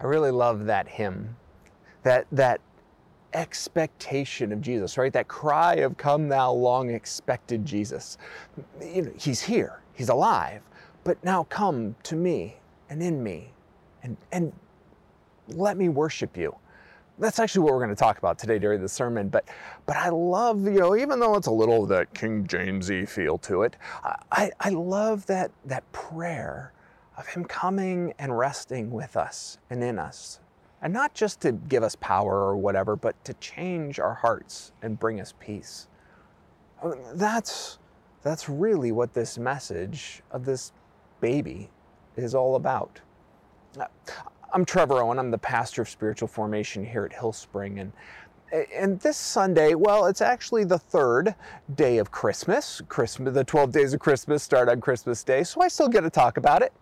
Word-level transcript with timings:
I 0.00 0.06
really 0.06 0.30
love 0.30 0.66
that 0.66 0.88
hymn, 0.88 1.36
that, 2.02 2.26
that 2.32 2.60
expectation 3.32 4.52
of 4.52 4.60
Jesus, 4.60 4.96
right? 4.96 5.12
That 5.12 5.28
cry 5.28 5.74
of 5.76 5.96
come 5.96 6.28
thou 6.28 6.52
long 6.52 6.90
expected 6.90 7.64
Jesus. 7.64 8.18
You 8.80 9.02
know, 9.02 9.12
he's 9.16 9.42
here, 9.42 9.80
he's 9.92 10.08
alive, 10.08 10.62
but 11.02 11.22
now 11.24 11.44
come 11.44 11.96
to 12.04 12.16
me 12.16 12.56
and 12.88 13.02
in 13.02 13.22
me 13.22 13.50
and, 14.02 14.16
and 14.32 14.52
let 15.48 15.76
me 15.76 15.88
worship 15.88 16.36
you. 16.36 16.54
That's 17.18 17.38
actually 17.38 17.62
what 17.62 17.72
we're 17.72 17.78
going 17.78 17.90
to 17.90 17.96
talk 17.96 18.18
about 18.18 18.38
today 18.38 18.58
during 18.58 18.82
the 18.82 18.88
sermon. 18.88 19.28
But, 19.28 19.44
but 19.86 19.96
I 19.96 20.08
love, 20.08 20.64
you 20.64 20.80
know, 20.80 20.96
even 20.96 21.20
though 21.20 21.36
it's 21.36 21.46
a 21.46 21.52
little 21.52 21.84
of 21.84 21.88
that 21.90 22.12
King 22.12 22.44
Jamesy 22.44 23.08
feel 23.08 23.38
to 23.38 23.62
it, 23.62 23.76
I, 24.32 24.50
I 24.58 24.70
love 24.70 25.24
that, 25.26 25.52
that 25.64 25.90
prayer 25.92 26.72
of 27.16 27.26
Him 27.26 27.44
coming 27.44 28.14
and 28.18 28.36
resting 28.36 28.90
with 28.90 29.16
us 29.16 29.58
and 29.70 29.82
in 29.82 29.98
us. 29.98 30.40
And 30.82 30.92
not 30.92 31.14
just 31.14 31.40
to 31.40 31.52
give 31.52 31.82
us 31.82 31.96
power 31.96 32.40
or 32.40 32.56
whatever, 32.56 32.96
but 32.96 33.22
to 33.24 33.34
change 33.34 33.98
our 33.98 34.14
hearts 34.14 34.72
and 34.82 34.98
bring 34.98 35.20
us 35.20 35.32
peace. 35.40 35.88
That's, 37.14 37.78
that's 38.22 38.48
really 38.48 38.92
what 38.92 39.14
this 39.14 39.38
message 39.38 40.22
of 40.30 40.44
this 40.44 40.72
baby 41.20 41.70
is 42.16 42.34
all 42.34 42.56
about. 42.56 43.00
I'm 44.52 44.64
Trevor 44.64 45.02
Owen. 45.02 45.18
I'm 45.18 45.30
the 45.30 45.38
pastor 45.38 45.82
of 45.82 45.88
spiritual 45.88 46.28
formation 46.28 46.84
here 46.84 47.04
at 47.04 47.12
Hillspring. 47.12 47.80
And, 47.80 47.92
and 48.72 49.00
this 49.00 49.16
Sunday, 49.16 49.74
well, 49.74 50.06
it's 50.06 50.20
actually 50.20 50.64
the 50.64 50.78
third 50.78 51.34
day 51.74 51.98
of 51.98 52.10
Christmas. 52.10 52.80
Christmas, 52.88 53.34
the 53.34 53.42
12 53.42 53.72
days 53.72 53.94
of 53.94 54.00
Christmas 54.00 54.42
start 54.42 54.68
on 54.68 54.80
Christmas 54.80 55.24
Day, 55.24 55.42
so 55.42 55.60
I 55.60 55.68
still 55.68 55.88
get 55.88 56.02
to 56.02 56.10
talk 56.10 56.36
about 56.36 56.62
it. 56.62 56.72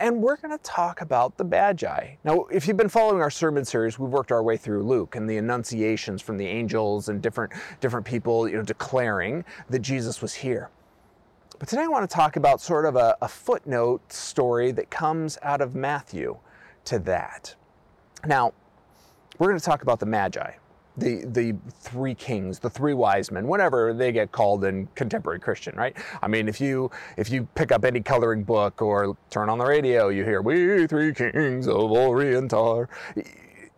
And 0.00 0.22
we're 0.22 0.36
going 0.36 0.56
to 0.56 0.62
talk 0.64 1.02
about 1.02 1.36
the 1.36 1.44
Magi. 1.44 2.14
Now, 2.24 2.44
if 2.44 2.66
you've 2.66 2.76
been 2.76 2.88
following 2.88 3.20
our 3.20 3.30
sermon 3.30 3.64
series, 3.64 3.98
we've 3.98 4.10
worked 4.10 4.32
our 4.32 4.42
way 4.42 4.56
through 4.56 4.84
Luke 4.84 5.16
and 5.16 5.28
the 5.28 5.36
annunciations 5.36 6.22
from 6.22 6.38
the 6.38 6.46
angels 6.46 7.08
and 7.08 7.20
different 7.20 7.52
different 7.80 8.06
people, 8.06 8.48
you 8.48 8.56
know, 8.56 8.62
declaring 8.62 9.44
that 9.68 9.80
Jesus 9.80 10.22
was 10.22 10.34
here. 10.34 10.70
But 11.58 11.68
today 11.68 11.82
I 11.82 11.88
want 11.88 12.08
to 12.08 12.14
talk 12.14 12.36
about 12.36 12.60
sort 12.60 12.86
of 12.86 12.96
a, 12.96 13.16
a 13.20 13.28
footnote 13.28 14.12
story 14.12 14.72
that 14.72 14.90
comes 14.90 15.38
out 15.42 15.60
of 15.60 15.74
Matthew 15.74 16.38
to 16.86 16.98
that. 17.00 17.54
Now, 18.26 18.52
we're 19.38 19.48
going 19.48 19.58
to 19.58 19.64
talk 19.64 19.82
about 19.82 20.00
the 20.00 20.06
Magi, 20.06 20.52
the, 20.96 21.24
the 21.26 21.56
three 21.80 22.14
kings, 22.14 22.58
the 22.58 22.70
three 22.70 22.94
wise 22.94 23.30
men, 23.30 23.46
whatever 23.46 23.92
they 23.92 24.12
get 24.12 24.32
called 24.32 24.64
in 24.64 24.86
contemporary 24.94 25.40
Christian, 25.40 25.76
right? 25.76 25.96
I 26.22 26.28
mean, 26.28 26.48
if 26.48 26.60
you 26.60 26.90
if 27.16 27.30
you 27.30 27.46
pick 27.54 27.72
up 27.72 27.84
any 27.84 28.00
coloring 28.00 28.44
book 28.44 28.80
or 28.80 29.16
turn 29.30 29.48
on 29.48 29.58
the 29.58 29.66
radio, 29.66 30.08
you 30.08 30.24
hear 30.24 30.42
"We 30.42 30.86
three 30.86 31.12
kings 31.12 31.68
of 31.68 31.90
Orient 31.90 32.52
are." 32.52 32.88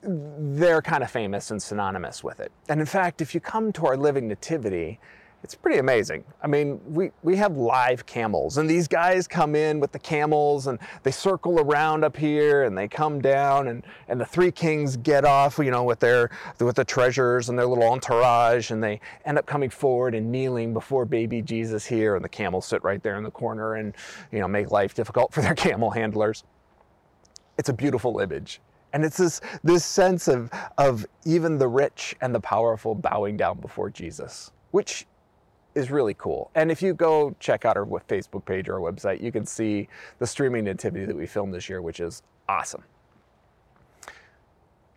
They're 0.03 0.81
kind 0.81 1.03
of 1.03 1.11
famous 1.11 1.51
and 1.51 1.61
synonymous 1.61 2.23
with 2.23 2.39
it. 2.39 2.53
And 2.69 2.79
in 2.79 2.87
fact, 2.87 3.21
if 3.21 3.35
you 3.35 3.41
come 3.41 3.73
to 3.73 3.87
our 3.87 3.97
Living 3.97 4.29
Nativity, 4.29 5.01
it's 5.45 5.55
pretty 5.55 5.79
amazing. 5.79 6.25
I 6.43 6.49
mean, 6.49 6.81
we, 6.85 7.13
we 7.23 7.37
have 7.37 7.57
live 7.57 8.05
camels, 8.07 8.59
and 8.59 8.69
these 8.69 8.89
guys 8.89 9.29
come 9.29 9.55
in 9.55 9.79
with 9.79 9.93
the 9.93 9.99
camels 9.99 10.67
and 10.67 10.79
they 11.05 11.13
circle 11.13 11.61
around 11.61 12.03
up 12.03 12.17
here 12.17 12.65
and 12.65 12.77
they 12.77 12.89
come 12.89 13.21
down, 13.21 13.69
and, 13.69 13.85
and 14.09 14.21
the 14.21 14.27
three 14.27 14.51
kings 14.51 14.97
get 14.97 15.25
off, 15.25 15.59
you 15.59 15.71
know, 15.71 15.85
with 15.85 16.01
their 16.01 16.31
with 16.59 16.77
the 16.77 16.85
treasures 16.85 17.49
and 17.49 17.59
their 17.59 17.67
little 17.67 17.85
entourage, 17.85 18.73
and 18.73 18.83
they 18.83 19.01
end 19.25 19.39
up 19.39 19.47
coming 19.47 19.71
forward 19.71 20.15
and 20.15 20.31
kneeling 20.31 20.75
before 20.75 21.05
baby 21.05 21.41
Jesus 21.41 21.87
here, 21.87 22.17
and 22.17 22.25
the 22.25 22.29
camels 22.29 22.67
sit 22.67 22.83
right 22.83 23.03
there 23.03 23.17
in 23.17 23.23
the 23.23 23.31
corner 23.31 23.77
and, 23.77 23.95
you 24.33 24.41
know, 24.41 24.49
make 24.49 24.73
life 24.73 24.93
difficult 24.95 25.33
for 25.33 25.41
their 25.41 25.55
camel 25.67 25.91
handlers. 25.91 26.43
It's 27.59 27.69
a 27.69 27.75
beautiful 27.75 28.19
image. 28.19 28.61
And 28.93 29.05
it's 29.05 29.19
this, 29.19 29.41
this 29.63 29.85
sense 29.85 30.29
of, 30.29 30.51
of 30.79 31.07
even 31.25 31.59
the 31.59 31.69
rich 31.69 32.17
and 32.21 32.35
the 32.35 32.41
powerful 32.41 32.95
bowing 32.95 33.37
down 33.37 33.61
before 33.61 33.91
Jesus, 33.91 34.51
which 34.71 35.07
is 35.79 35.91
really 35.91 36.15
cool. 36.15 36.51
And 36.55 36.71
if 36.71 36.83
you 36.83 36.93
go 36.93 37.35
check 37.41 37.65
out 37.65 37.77
our 37.77 37.87
Facebook 37.87 38.45
page 38.45 38.69
or 38.69 38.75
our 38.75 38.93
website, 38.93 39.23
you 39.23 39.33
can 39.33 39.47
see 39.47 39.89
the 40.19 40.27
streaming 40.27 40.65
nativity 40.65 41.07
that 41.07 41.17
we 41.17 41.27
filmed 41.27 41.55
this 41.55 41.69
year, 41.69 41.81
which 41.81 42.01
is 42.01 42.23
awesome. 42.49 42.83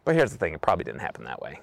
But 0.04 0.16
here's 0.16 0.32
the 0.32 0.38
thing 0.38 0.54
it 0.54 0.62
probably 0.62 0.84
didn't 0.84 1.02
happen 1.02 1.24
that 1.26 1.42
way. 1.42 1.62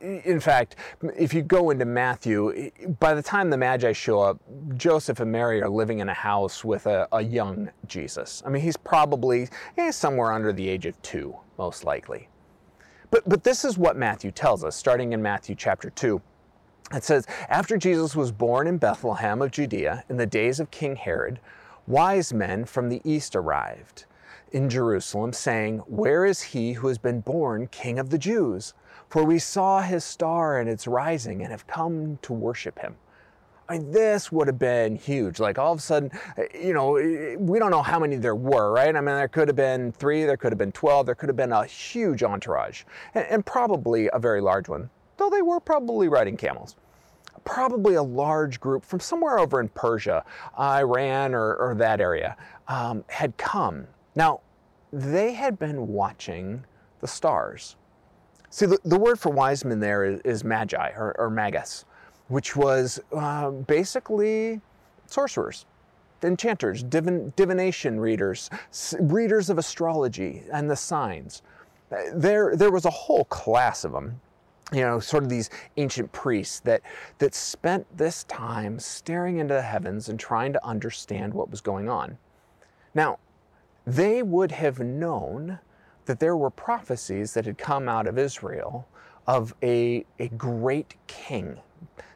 In 0.00 0.38
fact, 0.38 0.76
if 1.16 1.32
you 1.32 1.40
go 1.40 1.70
into 1.70 1.86
Matthew, 1.86 2.70
by 3.00 3.14
the 3.14 3.22
time 3.22 3.48
the 3.48 3.56
Magi 3.56 3.92
show 3.92 4.20
up, 4.20 4.38
Joseph 4.76 5.20
and 5.20 5.32
Mary 5.32 5.62
are 5.62 5.70
living 5.70 6.00
in 6.00 6.10
a 6.10 6.14
house 6.14 6.62
with 6.62 6.86
a, 6.86 7.08
a 7.12 7.22
young 7.22 7.70
Jesus. 7.86 8.42
I 8.44 8.50
mean, 8.50 8.62
he's 8.62 8.76
probably 8.76 9.48
eh, 9.78 9.90
somewhere 9.90 10.32
under 10.32 10.52
the 10.52 10.68
age 10.68 10.84
of 10.84 11.00
two, 11.00 11.34
most 11.56 11.84
likely. 11.84 12.28
But, 13.10 13.26
but 13.26 13.44
this 13.44 13.64
is 13.64 13.78
what 13.78 13.96
Matthew 13.96 14.30
tells 14.30 14.62
us, 14.62 14.76
starting 14.76 15.14
in 15.14 15.22
Matthew 15.22 15.54
chapter 15.54 15.88
2. 15.88 16.20
It 16.92 17.04
says, 17.04 17.26
After 17.48 17.78
Jesus 17.78 18.14
was 18.14 18.32
born 18.32 18.66
in 18.66 18.76
Bethlehem 18.76 19.40
of 19.40 19.50
Judea 19.50 20.04
in 20.10 20.18
the 20.18 20.26
days 20.26 20.60
of 20.60 20.70
King 20.70 20.96
Herod, 20.96 21.40
wise 21.86 22.34
men 22.34 22.66
from 22.66 22.90
the 22.90 23.00
east 23.02 23.34
arrived 23.34 24.04
in 24.50 24.68
Jerusalem, 24.68 25.32
saying, 25.32 25.78
Where 25.86 26.26
is 26.26 26.42
he 26.42 26.74
who 26.74 26.88
has 26.88 26.98
been 26.98 27.20
born 27.20 27.68
King 27.68 27.98
of 27.98 28.10
the 28.10 28.18
Jews? 28.18 28.74
For 29.08 29.24
we 29.24 29.38
saw 29.38 29.80
his 29.80 30.04
star 30.04 30.58
and 30.58 30.68
its 30.68 30.86
rising 30.86 31.40
and 31.40 31.50
have 31.50 31.66
come 31.66 32.18
to 32.22 32.34
worship 32.34 32.78
him. 32.78 32.96
I 33.70 33.78
mean, 33.78 33.90
this 33.90 34.30
would 34.30 34.48
have 34.48 34.58
been 34.58 34.96
huge. 34.96 35.40
Like 35.40 35.58
all 35.58 35.72
of 35.72 35.78
a 35.78 35.82
sudden, 35.82 36.10
eh, 36.36 36.44
you 36.62 36.74
know, 36.74 36.96
eh, 36.96 37.36
we 37.38 37.58
don't 37.58 37.70
know 37.70 37.82
how 37.82 37.98
many 38.00 38.16
there 38.16 38.34
were, 38.34 38.70
right? 38.70 38.94
I 38.94 39.00
mean, 39.00 39.14
there 39.14 39.28
could 39.28 39.48
have 39.48 39.56
been 39.56 39.92
three, 39.92 40.24
there 40.24 40.36
could 40.36 40.52
have 40.52 40.58
been 40.58 40.72
12, 40.72 41.06
there 41.06 41.14
could 41.14 41.30
have 41.30 41.36
been 41.36 41.52
a 41.52 41.64
huge 41.64 42.22
entourage, 42.22 42.82
and, 43.14 43.24
and 43.26 43.46
probably 43.46 44.10
a 44.12 44.18
very 44.18 44.42
large 44.42 44.68
one, 44.68 44.90
though 45.16 45.30
they 45.30 45.40
were 45.40 45.58
probably 45.58 46.08
riding 46.08 46.36
camels 46.36 46.76
probably 47.44 47.94
a 47.94 48.02
large 48.02 48.60
group 48.60 48.84
from 48.84 49.00
somewhere 49.00 49.38
over 49.38 49.60
in 49.60 49.68
Persia, 49.68 50.24
Iran, 50.58 51.34
or, 51.34 51.56
or 51.56 51.74
that 51.76 52.00
area, 52.00 52.36
um, 52.68 53.04
had 53.08 53.36
come. 53.36 53.86
Now, 54.14 54.40
they 54.92 55.32
had 55.32 55.58
been 55.58 55.88
watching 55.88 56.64
the 57.00 57.08
stars. 57.08 57.76
See, 58.50 58.66
the, 58.66 58.78
the 58.84 58.98
word 58.98 59.18
for 59.18 59.30
wise 59.30 59.64
men 59.64 59.80
there 59.80 60.04
is, 60.04 60.20
is 60.20 60.44
magi 60.44 60.90
or, 60.90 61.14
or, 61.18 61.30
magus, 61.30 61.86
which 62.28 62.54
was 62.54 63.00
uh, 63.12 63.50
basically 63.50 64.60
sorcerers, 65.06 65.64
enchanters, 66.22 66.82
divin, 66.82 67.32
divination 67.34 67.98
readers, 67.98 68.50
readers 69.00 69.48
of 69.48 69.58
astrology 69.58 70.42
and 70.52 70.70
the 70.70 70.76
signs. 70.76 71.42
There, 72.14 72.54
there 72.56 72.70
was 72.70 72.84
a 72.84 72.90
whole 72.90 73.24
class 73.24 73.84
of 73.84 73.92
them 73.92 74.20
you 74.72 74.80
know, 74.80 75.00
sort 75.00 75.22
of 75.22 75.28
these 75.28 75.50
ancient 75.76 76.12
priests 76.12 76.60
that, 76.60 76.82
that 77.18 77.34
spent 77.34 77.86
this 77.96 78.24
time 78.24 78.78
staring 78.78 79.38
into 79.38 79.54
the 79.54 79.62
heavens 79.62 80.08
and 80.08 80.18
trying 80.18 80.52
to 80.52 80.64
understand 80.64 81.34
what 81.34 81.50
was 81.50 81.60
going 81.60 81.88
on. 81.88 82.16
Now, 82.94 83.18
they 83.86 84.22
would 84.22 84.52
have 84.52 84.78
known 84.78 85.58
that 86.06 86.20
there 86.20 86.36
were 86.36 86.50
prophecies 86.50 87.34
that 87.34 87.46
had 87.46 87.58
come 87.58 87.88
out 87.88 88.06
of 88.06 88.18
Israel 88.18 88.88
of 89.26 89.54
a, 89.62 90.04
a 90.18 90.28
great 90.28 90.96
king 91.06 91.58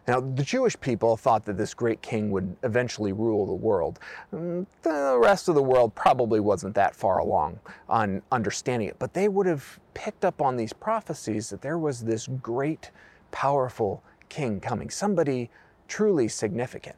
now, 0.06 0.20
the 0.20 0.44
Jewish 0.44 0.78
people 0.78 1.16
thought 1.16 1.44
that 1.46 1.56
this 1.56 1.74
great 1.74 2.00
king 2.00 2.30
would 2.30 2.56
eventually 2.62 3.12
rule 3.12 3.44
the 3.44 3.54
world. 3.54 3.98
Mm, 4.32 4.66
the 4.82 5.18
rest 5.20 5.48
of 5.48 5.56
the 5.56 5.62
world 5.62 5.94
probably 5.94 6.38
wasn't 6.38 6.74
that 6.76 6.94
far 6.94 7.18
along 7.18 7.58
on 7.88 8.22
understanding 8.30 8.88
it, 8.88 8.96
but 9.00 9.14
they 9.14 9.28
would 9.28 9.46
have 9.46 9.80
picked 9.94 10.24
up 10.24 10.40
on 10.40 10.56
these 10.56 10.72
prophecies 10.72 11.50
that 11.50 11.60
there 11.60 11.78
was 11.78 12.04
this 12.04 12.28
great, 12.40 12.92
powerful 13.32 14.02
king 14.28 14.60
coming, 14.60 14.90
somebody 14.90 15.50
truly 15.88 16.28
significant. 16.28 16.96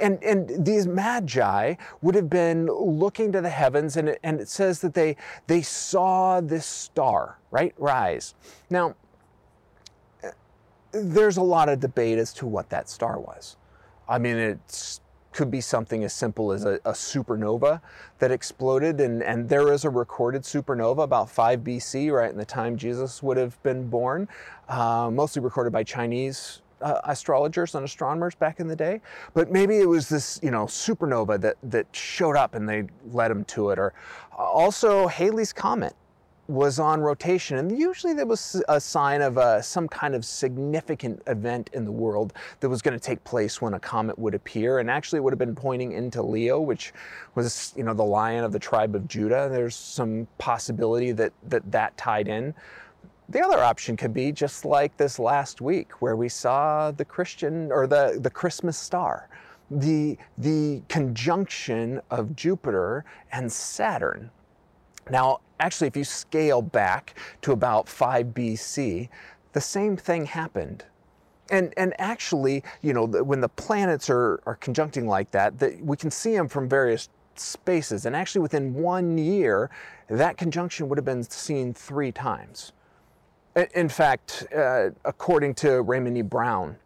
And, 0.00 0.22
and 0.22 0.64
these 0.64 0.86
magi 0.86 1.74
would 2.00 2.14
have 2.14 2.30
been 2.30 2.66
looking 2.66 3.32
to 3.32 3.40
the 3.40 3.50
heavens, 3.50 3.96
and 3.96 4.08
it, 4.08 4.20
and 4.22 4.40
it 4.40 4.48
says 4.48 4.80
that 4.80 4.94
they, 4.94 5.16
they 5.46 5.60
saw 5.62 6.40
this 6.40 6.64
star, 6.64 7.38
right, 7.50 7.74
rise. 7.76 8.34
Now, 8.70 8.94
there's 10.94 11.36
a 11.36 11.42
lot 11.42 11.68
of 11.68 11.80
debate 11.80 12.18
as 12.18 12.32
to 12.34 12.46
what 12.46 12.70
that 12.70 12.88
star 12.88 13.18
was. 13.18 13.56
I 14.08 14.18
mean, 14.18 14.36
it 14.36 15.00
could 15.32 15.50
be 15.50 15.60
something 15.60 16.04
as 16.04 16.12
simple 16.12 16.52
as 16.52 16.64
a, 16.64 16.74
a, 16.84 16.92
supernova 16.92 17.80
that 18.20 18.30
exploded, 18.30 19.00
and, 19.00 19.22
and 19.22 19.48
there 19.48 19.72
is 19.72 19.84
a 19.84 19.90
recorded 19.90 20.42
supernova 20.42 21.02
about 21.02 21.28
5 21.28 21.60
BC, 21.60 22.12
right 22.12 22.30
in 22.30 22.36
the 22.36 22.44
time 22.44 22.76
Jesus 22.76 23.22
would 23.22 23.36
have 23.36 23.60
been 23.64 23.88
born, 23.88 24.28
uh, 24.68 25.10
mostly 25.12 25.42
recorded 25.42 25.72
by 25.72 25.82
Chinese 25.82 26.62
uh, 26.80 27.00
astrologers 27.04 27.74
and 27.74 27.84
astronomers 27.84 28.36
back 28.36 28.60
in 28.60 28.68
the 28.68 28.76
day. 28.76 29.00
But 29.32 29.50
maybe 29.50 29.78
it 29.78 29.88
was 29.88 30.08
this, 30.08 30.38
you 30.42 30.52
know, 30.52 30.66
supernova 30.66 31.40
that, 31.40 31.56
that 31.64 31.86
showed 31.92 32.36
up 32.36 32.54
and 32.54 32.68
they 32.68 32.84
led 33.10 33.30
him 33.30 33.44
to 33.46 33.70
it. 33.70 33.78
Or 33.78 33.92
also 34.36 35.08
Halley's 35.08 35.52
Comet 35.52 35.94
was 36.46 36.78
on 36.78 37.00
rotation, 37.00 37.56
and 37.56 37.78
usually 37.78 38.12
there 38.12 38.26
was 38.26 38.62
a 38.68 38.78
sign 38.78 39.22
of 39.22 39.38
uh, 39.38 39.62
some 39.62 39.88
kind 39.88 40.14
of 40.14 40.24
significant 40.24 41.22
event 41.26 41.70
in 41.72 41.84
the 41.84 41.92
world 41.92 42.34
that 42.60 42.68
was 42.68 42.82
going 42.82 42.92
to 42.92 43.00
take 43.00 43.24
place 43.24 43.62
when 43.62 43.74
a 43.74 43.80
comet 43.80 44.18
would 44.18 44.34
appear. 44.34 44.78
And 44.78 44.90
actually, 44.90 45.18
it 45.18 45.22
would 45.22 45.32
have 45.32 45.38
been 45.38 45.54
pointing 45.54 45.92
into 45.92 46.22
Leo, 46.22 46.60
which 46.60 46.92
was, 47.34 47.72
you 47.76 47.82
know, 47.82 47.94
the 47.94 48.04
lion 48.04 48.44
of 48.44 48.52
the 48.52 48.58
tribe 48.58 48.94
of 48.94 49.08
Judah. 49.08 49.48
There's 49.50 49.74
some 49.74 50.26
possibility 50.36 51.12
that 51.12 51.32
that, 51.48 51.70
that 51.72 51.96
tied 51.96 52.28
in. 52.28 52.54
The 53.30 53.40
other 53.40 53.62
option 53.64 53.96
could 53.96 54.12
be 54.12 54.30
just 54.30 54.66
like 54.66 54.98
this 54.98 55.18
last 55.18 55.62
week, 55.62 56.02
where 56.02 56.14
we 56.14 56.28
saw 56.28 56.90
the 56.90 57.06
Christian 57.06 57.72
or 57.72 57.86
the, 57.86 58.18
the 58.20 58.28
Christmas 58.28 58.76
star, 58.76 59.30
the, 59.70 60.18
the 60.36 60.82
conjunction 60.88 62.02
of 62.10 62.36
Jupiter 62.36 63.06
and 63.32 63.50
Saturn. 63.50 64.30
Now, 65.10 65.40
actually, 65.60 65.88
if 65.88 65.96
you 65.96 66.04
scale 66.04 66.62
back 66.62 67.14
to 67.42 67.52
about 67.52 67.88
5 67.88 68.26
BC, 68.28 69.08
the 69.52 69.60
same 69.60 69.96
thing 69.96 70.26
happened. 70.26 70.84
And, 71.50 71.74
and 71.76 71.92
actually, 71.98 72.62
you 72.82 72.92
know, 72.94 73.04
when 73.06 73.40
the 73.40 73.48
planets 73.48 74.08
are, 74.08 74.40
are 74.46 74.56
conjuncting 74.56 75.06
like 75.06 75.30
that, 75.32 75.58
that, 75.58 75.80
we 75.80 75.96
can 75.96 76.10
see 76.10 76.34
them 76.34 76.48
from 76.48 76.68
various 76.68 77.08
spaces. 77.36 78.06
And 78.06 78.16
actually, 78.16 78.40
within 78.40 78.74
one 78.74 79.18
year, 79.18 79.70
that 80.08 80.36
conjunction 80.36 80.88
would 80.88 80.98
have 80.98 81.04
been 81.04 81.22
seen 81.22 81.74
three 81.74 82.12
times. 82.12 82.72
In 83.74 83.88
fact, 83.88 84.46
uh, 84.56 84.90
according 85.04 85.54
to 85.56 85.82
Raymond 85.82 86.18
E. 86.18 86.22
Brown, 86.22 86.76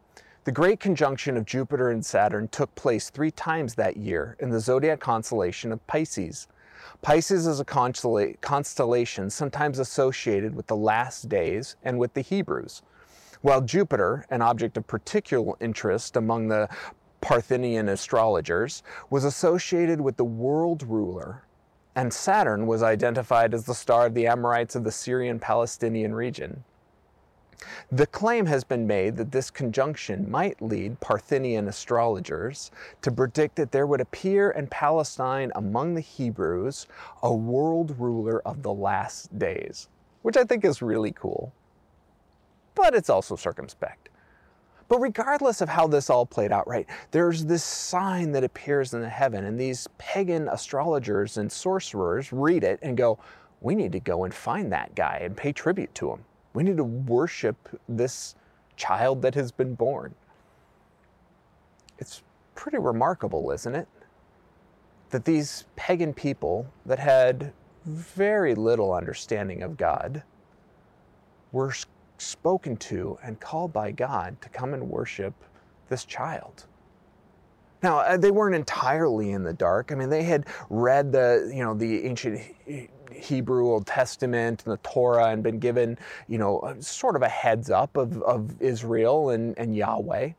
the 0.44 0.52
great 0.52 0.80
conjunction 0.80 1.36
of 1.36 1.44
Jupiter 1.44 1.90
and 1.90 2.04
Saturn 2.04 2.48
took 2.48 2.74
place 2.74 3.10
three 3.10 3.30
times 3.30 3.74
that 3.74 3.96
year 3.96 4.36
in 4.40 4.50
the 4.50 4.60
zodiac 4.60 5.00
constellation 5.00 5.72
of 5.72 5.86
Pisces. 5.86 6.48
Pisces 7.02 7.46
is 7.46 7.60
a 7.60 7.64
constellation 7.64 9.30
sometimes 9.30 9.78
associated 9.78 10.54
with 10.54 10.66
the 10.66 10.76
last 10.76 11.28
days 11.28 11.76
and 11.82 11.98
with 11.98 12.14
the 12.14 12.20
Hebrews, 12.20 12.82
while 13.42 13.60
Jupiter, 13.60 14.24
an 14.30 14.42
object 14.42 14.76
of 14.76 14.86
particular 14.86 15.54
interest 15.60 16.16
among 16.16 16.48
the 16.48 16.68
Parthian 17.20 17.88
astrologers, 17.88 18.82
was 19.10 19.24
associated 19.24 20.00
with 20.00 20.16
the 20.16 20.24
world 20.24 20.82
ruler 20.82 21.44
and 21.98 22.14
Saturn 22.14 22.68
was 22.68 22.82
identified 22.84 23.52
as 23.52 23.64
the 23.64 23.74
star 23.74 24.06
of 24.06 24.14
the 24.14 24.28
Amorites 24.28 24.76
of 24.76 24.84
the 24.84 24.92
Syrian 24.92 25.40
Palestinian 25.40 26.14
region. 26.14 26.62
The 27.90 28.06
claim 28.06 28.46
has 28.46 28.62
been 28.62 28.86
made 28.86 29.16
that 29.16 29.32
this 29.32 29.50
conjunction 29.50 30.30
might 30.30 30.62
lead 30.62 31.00
Parthian 31.00 31.66
astrologers 31.66 32.70
to 33.02 33.10
predict 33.10 33.56
that 33.56 33.72
there 33.72 33.86
would 33.86 34.00
appear 34.00 34.50
in 34.50 34.68
Palestine 34.68 35.50
among 35.54 35.94
the 35.94 36.00
Hebrews 36.00 36.86
a 37.22 37.34
world 37.34 37.96
ruler 37.98 38.40
of 38.46 38.62
the 38.62 38.72
last 38.72 39.36
days, 39.38 39.88
which 40.22 40.36
I 40.36 40.44
think 40.44 40.64
is 40.64 40.82
really 40.82 41.12
cool. 41.12 41.52
But 42.74 42.94
it's 42.94 43.10
also 43.10 43.34
circumspect. 43.34 44.08
But 44.88 45.00
regardless 45.00 45.60
of 45.60 45.68
how 45.68 45.86
this 45.86 46.08
all 46.08 46.24
played 46.24 46.52
out, 46.52 46.66
right, 46.66 46.86
there's 47.10 47.44
this 47.44 47.64
sign 47.64 48.32
that 48.32 48.44
appears 48.44 48.94
in 48.94 49.02
the 49.02 49.08
heaven, 49.08 49.44
and 49.44 49.58
these 49.58 49.88
pagan 49.98 50.48
astrologers 50.48 51.36
and 51.36 51.52
sorcerers 51.52 52.32
read 52.32 52.64
it 52.64 52.78
and 52.82 52.96
go, 52.96 53.18
We 53.60 53.74
need 53.74 53.92
to 53.92 54.00
go 54.00 54.24
and 54.24 54.32
find 54.32 54.72
that 54.72 54.94
guy 54.94 55.18
and 55.22 55.36
pay 55.36 55.52
tribute 55.52 55.94
to 55.96 56.12
him. 56.12 56.24
We 56.58 56.64
need 56.64 56.78
to 56.78 56.82
worship 56.82 57.56
this 57.88 58.34
child 58.74 59.22
that 59.22 59.36
has 59.36 59.52
been 59.52 59.76
born. 59.76 60.16
It's 62.00 62.24
pretty 62.56 62.78
remarkable, 62.78 63.52
isn't 63.52 63.76
it? 63.76 63.86
That 65.10 65.24
these 65.24 65.66
pagan 65.76 66.12
people 66.12 66.66
that 66.84 66.98
had 66.98 67.52
very 67.84 68.56
little 68.56 68.92
understanding 68.92 69.62
of 69.62 69.76
God 69.76 70.24
were 71.52 71.72
spoken 72.16 72.76
to 72.78 73.16
and 73.22 73.38
called 73.38 73.72
by 73.72 73.92
God 73.92 74.42
to 74.42 74.48
come 74.48 74.74
and 74.74 74.90
worship 74.90 75.34
this 75.88 76.04
child. 76.04 76.66
Now, 77.84 77.98
uh, 77.98 78.16
they 78.16 78.32
weren't 78.32 78.56
entirely 78.56 79.30
in 79.30 79.44
the 79.44 79.52
dark. 79.52 79.92
I 79.92 79.94
mean, 79.94 80.08
they 80.08 80.24
had 80.24 80.46
read 80.70 81.12
the, 81.12 81.52
you 81.54 81.62
know, 81.62 81.74
the 81.74 82.04
ancient 82.04 82.40
Hebrew 83.12 83.66
Old 83.66 83.86
Testament 83.86 84.62
and 84.64 84.72
the 84.72 84.78
Torah 84.78 85.28
and 85.28 85.42
been 85.42 85.58
given, 85.58 85.98
you 86.28 86.38
know, 86.38 86.76
sort 86.80 87.16
of 87.16 87.22
a 87.22 87.28
heads 87.28 87.70
up 87.70 87.96
of, 87.96 88.22
of 88.22 88.60
Israel 88.60 89.30
and, 89.30 89.56
and 89.58 89.76
Yahweh. 89.76 90.32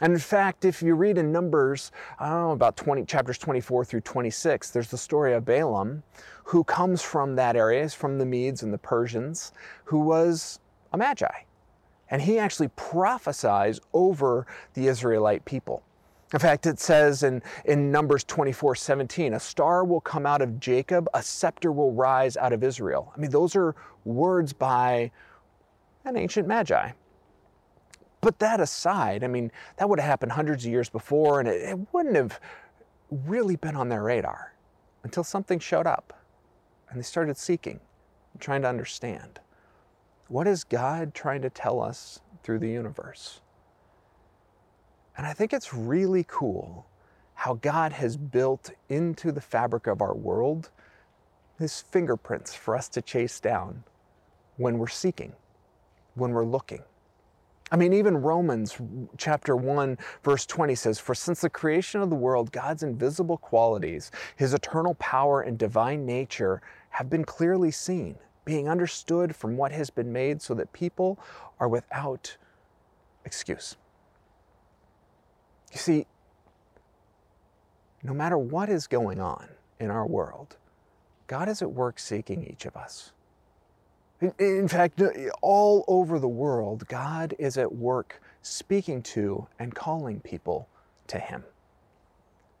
And 0.00 0.12
in 0.12 0.18
fact, 0.18 0.64
if 0.64 0.80
you 0.80 0.94
read 0.94 1.18
in 1.18 1.32
Numbers, 1.32 1.90
know, 2.20 2.52
about 2.52 2.76
20, 2.76 3.04
chapters 3.04 3.36
24 3.38 3.84
through 3.84 4.02
26, 4.02 4.70
there's 4.70 4.90
the 4.90 4.98
story 4.98 5.34
of 5.34 5.44
Balaam, 5.44 6.04
who 6.44 6.62
comes 6.64 7.02
from 7.02 7.34
that 7.36 7.56
area, 7.56 7.82
is 7.82 7.94
from 7.94 8.18
the 8.18 8.26
Medes 8.26 8.62
and 8.62 8.72
the 8.72 8.78
Persians, 8.78 9.52
who 9.84 9.98
was 9.98 10.60
a 10.92 10.96
magi. 10.96 11.42
And 12.10 12.22
he 12.22 12.38
actually 12.38 12.68
prophesies 12.68 13.80
over 13.92 14.46
the 14.74 14.86
Israelite 14.86 15.44
people. 15.44 15.82
In 16.32 16.38
fact, 16.38 16.66
it 16.66 16.78
says 16.78 17.22
in, 17.22 17.42
in 17.64 17.90
Numbers 17.90 18.22
24 18.24 18.74
17, 18.74 19.34
a 19.34 19.40
star 19.40 19.84
will 19.84 20.00
come 20.00 20.26
out 20.26 20.42
of 20.42 20.60
Jacob, 20.60 21.08
a 21.14 21.22
scepter 21.22 21.72
will 21.72 21.92
rise 21.92 22.36
out 22.36 22.52
of 22.52 22.62
Israel. 22.62 23.12
I 23.16 23.20
mean, 23.20 23.30
those 23.30 23.56
are 23.56 23.74
words 24.04 24.52
by 24.52 25.10
an 26.04 26.16
ancient 26.16 26.46
magi. 26.46 26.92
But 28.20 28.38
that 28.40 28.60
aside, 28.60 29.24
I 29.24 29.28
mean, 29.28 29.50
that 29.76 29.88
would 29.88 30.00
have 30.00 30.08
happened 30.08 30.32
hundreds 30.32 30.64
of 30.64 30.70
years 30.70 30.88
before, 30.88 31.40
and 31.40 31.48
it, 31.48 31.62
it 31.62 31.78
wouldn't 31.92 32.16
have 32.16 32.40
really 33.10 33.56
been 33.56 33.76
on 33.76 33.88
their 33.88 34.02
radar 34.02 34.54
until 35.04 35.24
something 35.24 35.58
showed 35.58 35.86
up 35.86 36.12
and 36.90 36.98
they 36.98 37.02
started 37.04 37.36
seeking, 37.36 37.80
trying 38.38 38.62
to 38.62 38.68
understand. 38.68 39.40
What 40.28 40.46
is 40.46 40.64
God 40.64 41.14
trying 41.14 41.42
to 41.42 41.50
tell 41.50 41.80
us 41.80 42.20
through 42.42 42.58
the 42.58 42.68
universe? 42.68 43.40
And 45.18 45.26
I 45.26 45.32
think 45.32 45.52
it's 45.52 45.74
really 45.74 46.24
cool 46.28 46.86
how 47.34 47.54
God 47.54 47.92
has 47.92 48.16
built 48.16 48.70
into 48.88 49.32
the 49.32 49.40
fabric 49.40 49.86
of 49.86 50.00
our 50.00 50.14
world 50.14 50.70
his 51.58 51.80
fingerprints 51.80 52.54
for 52.54 52.76
us 52.76 52.88
to 52.88 53.02
chase 53.02 53.40
down 53.40 53.82
when 54.56 54.78
we're 54.78 54.86
seeking, 54.86 55.32
when 56.14 56.30
we're 56.30 56.44
looking. 56.44 56.82
I 57.70 57.76
mean, 57.76 57.92
even 57.92 58.16
Romans 58.16 58.78
chapter 59.18 59.56
1, 59.56 59.98
verse 60.22 60.46
20 60.46 60.74
says, 60.74 60.98
For 60.98 61.14
since 61.14 61.40
the 61.40 61.50
creation 61.50 62.00
of 62.00 62.10
the 62.10 62.16
world, 62.16 62.50
God's 62.52 62.82
invisible 62.82 63.36
qualities, 63.36 64.10
his 64.36 64.54
eternal 64.54 64.94
power 64.94 65.42
and 65.42 65.58
divine 65.58 66.06
nature 66.06 66.62
have 66.90 67.10
been 67.10 67.24
clearly 67.24 67.70
seen 67.70 68.16
being 68.44 68.68
understood 68.68 69.36
from 69.36 69.56
what 69.56 69.72
has 69.72 69.90
been 69.90 70.10
made 70.10 70.40
so 70.40 70.54
that 70.54 70.72
people 70.72 71.18
are 71.60 71.68
without 71.68 72.36
excuse. 73.26 73.76
You 75.72 75.78
see, 75.78 76.06
no 78.02 78.14
matter 78.14 78.38
what 78.38 78.68
is 78.68 78.86
going 78.86 79.20
on 79.20 79.48
in 79.78 79.90
our 79.90 80.06
world, 80.06 80.56
God 81.26 81.48
is 81.48 81.62
at 81.62 81.70
work 81.70 81.98
seeking 81.98 82.44
each 82.44 82.64
of 82.64 82.76
us. 82.76 83.12
In 84.38 84.66
fact, 84.66 85.00
all 85.42 85.84
over 85.86 86.18
the 86.18 86.28
world, 86.28 86.88
God 86.88 87.34
is 87.38 87.56
at 87.56 87.72
work 87.72 88.20
speaking 88.42 89.02
to 89.02 89.46
and 89.58 89.74
calling 89.74 90.20
people 90.20 90.68
to 91.06 91.18
Him. 91.18 91.44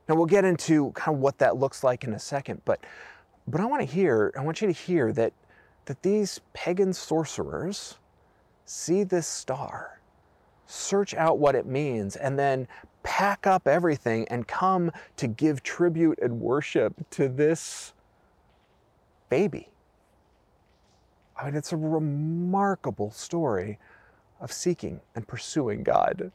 Now, 0.08 0.14
we'll 0.14 0.26
get 0.26 0.44
into 0.44 0.92
kind 0.92 1.16
of 1.16 1.20
what 1.20 1.38
that 1.38 1.56
looks 1.56 1.82
like 1.82 2.04
in 2.04 2.12
a 2.14 2.18
second, 2.18 2.62
but, 2.64 2.80
but 3.48 3.60
I 3.60 3.66
want 3.66 3.80
to 3.82 3.86
hear, 3.86 4.32
I 4.38 4.42
want 4.42 4.60
you 4.60 4.68
to 4.68 4.72
hear 4.72 5.12
that 5.12 5.32
that 5.88 6.02
these 6.02 6.42
pagan 6.52 6.92
sorcerers 6.92 7.96
see 8.66 9.02
this 9.04 9.26
star, 9.26 9.97
search 10.68 11.14
out 11.14 11.38
what 11.38 11.54
it 11.54 11.66
means, 11.66 12.14
and 12.14 12.38
then 12.38 12.68
pack 13.02 13.46
up 13.46 13.66
everything 13.66 14.28
and 14.28 14.46
come 14.46 14.92
to 15.16 15.26
give 15.26 15.62
tribute 15.62 16.18
and 16.20 16.40
worship 16.40 16.94
to 17.10 17.28
this 17.28 17.94
baby. 19.30 19.68
I 21.36 21.46
mean, 21.46 21.54
it's 21.54 21.72
a 21.72 21.76
remarkable 21.76 23.10
story 23.10 23.78
of 24.40 24.52
seeking 24.52 25.00
and 25.14 25.26
pursuing 25.26 25.82
God 25.82 26.30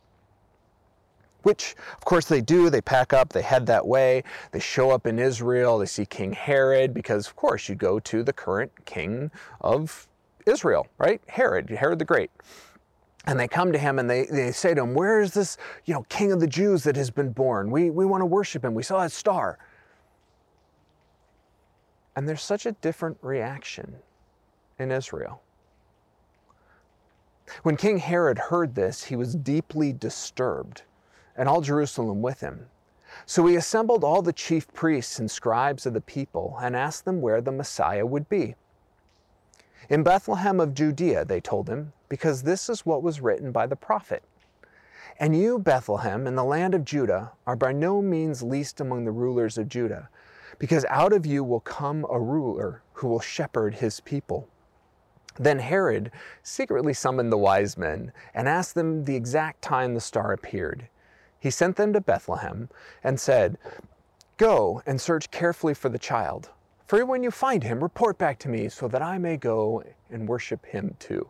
which 1.44 1.76
of 1.96 2.04
course 2.06 2.26
they 2.26 2.42
do. 2.42 2.70
They 2.70 2.82
pack 2.82 3.14
up, 3.14 3.30
they 3.30 3.42
head 3.42 3.66
that 3.68 3.86
way, 3.86 4.24
they 4.52 4.60
show 4.60 4.90
up 4.90 5.06
in 5.06 5.20
Israel, 5.20 5.78
they 5.78 5.86
see 5.86 6.06
King 6.06 6.34
Herod, 6.34 6.94
because 6.94 7.28
of 7.28 7.36
course 7.36 7.70
you 7.70 7.76
go 7.76 8.00
to 8.00 8.24
the 8.24 8.34
current 8.34 8.72
king 8.86 9.30
of 9.62 10.08
Israel, 10.46 10.88
right? 10.98 11.22
Herod, 11.28 11.70
Herod 11.70 12.00
the 12.00 12.06
Great. 12.06 12.32
And 13.26 13.40
they 13.40 13.48
come 13.48 13.72
to 13.72 13.78
him 13.78 14.00
and 14.00 14.10
they, 14.10 14.26
they 14.26 14.52
say 14.52 14.74
to 14.74 14.82
him, 14.82 14.94
Where 14.94 15.22
is 15.22 15.34
this, 15.34 15.58
you 15.86 15.94
know, 15.94 16.04
king 16.10 16.32
of 16.32 16.40
the 16.40 16.48
Jews 16.48 16.84
that 16.84 16.96
has 16.96 17.10
been 17.10 17.32
born? 17.32 17.72
We, 17.72 17.90
we 17.90 18.06
want 18.06 18.22
to 18.22 18.26
worship 18.26 18.66
him. 18.66 18.74
We 18.74 18.84
saw 18.84 19.02
his 19.02 19.14
star. 19.14 19.58
And 22.16 22.28
there's 22.28 22.44
such 22.44 22.66
a 22.66 22.74
different 22.74 23.18
reaction 23.22 23.96
in 24.78 24.92
Israel. 24.92 25.42
When 27.64 27.78
King 27.78 27.98
Herod 27.98 28.38
heard 28.38 28.76
this, 28.76 29.06
he 29.06 29.16
was 29.16 29.36
deeply 29.36 29.94
disturbed 29.94 30.84
and 31.36 31.50
all 31.50 31.62
Jerusalem 31.62 32.22
with 32.22 32.40
him. 32.40 32.68
So 33.26 33.46
he 33.46 33.56
assembled 33.56 34.04
all 34.04 34.22
the 34.22 34.34
chief 34.34 34.72
priests 34.74 35.20
and 35.20 35.30
scribes 35.30 35.86
of 35.86 35.94
the 35.94 36.02
people 36.02 36.58
and 36.62 36.76
asked 36.76 37.06
them 37.06 37.22
where 37.22 37.42
the 37.42 37.52
Messiah 37.52 38.06
would 38.06 38.28
be. 38.28 38.56
In 39.90 40.04
Bethlehem 40.04 40.60
of 40.60 40.74
Judea, 40.74 41.26
they 41.26 41.42
told 41.42 41.70
him, 41.70 41.94
because 42.08 42.44
this 42.44 42.70
is 42.70 42.86
what 42.86 43.04
was 43.04 43.22
written 43.22 43.52
by 43.52 43.68
the 43.68 43.76
prophet. 43.76 44.24
And 45.20 45.36
you, 45.36 45.60
Bethlehem, 45.60 46.26
in 46.26 46.36
the 46.36 46.44
land 46.44 46.74
of 46.74 46.86
Judah, 46.86 47.32
are 47.46 47.56
by 47.56 47.72
no 47.72 48.02
means 48.02 48.42
least 48.42 48.80
among 48.80 49.06
the 49.06 49.12
rulers 49.12 49.58
of 49.58 49.68
Judah, 49.68 50.10
because 50.58 50.86
out 50.90 51.14
of 51.14 51.26
you 51.26 51.44
will 51.44 51.60
come 51.60 52.06
a 52.10 52.20
ruler 52.20 52.82
who 52.94 53.08
will 53.08 53.20
shepherd 53.20 53.76
his 53.76 54.00
people. 54.00 54.48
Then 55.38 55.60
Herod 55.60 56.12
secretly 56.44 56.94
summoned 56.94 57.32
the 57.32 57.38
wise 57.38 57.78
men 57.78 58.12
and 58.34 58.48
asked 58.48 58.76
them 58.76 59.06
the 59.06 59.16
exact 59.16 59.62
time 59.62 59.94
the 59.94 60.02
star 60.02 60.32
appeared. 60.32 60.88
He 61.40 61.50
sent 61.50 61.76
them 61.76 61.92
to 61.94 62.02
Bethlehem 62.02 62.70
and 63.04 63.20
said, 63.20 63.58
Go 64.38 64.82
and 64.86 65.02
search 65.02 65.32
carefully 65.32 65.74
for 65.74 65.90
the 65.90 66.00
child. 66.00 66.50
For 66.94 67.04
when 67.08 67.24
you 67.24 67.32
find 67.32 67.64
him, 67.64 67.82
report 67.82 68.20
back 68.20 68.38
to 68.38 68.50
me 68.50 68.70
so 68.70 68.88
that 68.88 69.02
I 69.02 69.18
may 69.18 69.36
go 69.36 69.84
and 70.12 70.30
worship 70.30 70.64
him 70.64 70.96
too. 71.00 71.28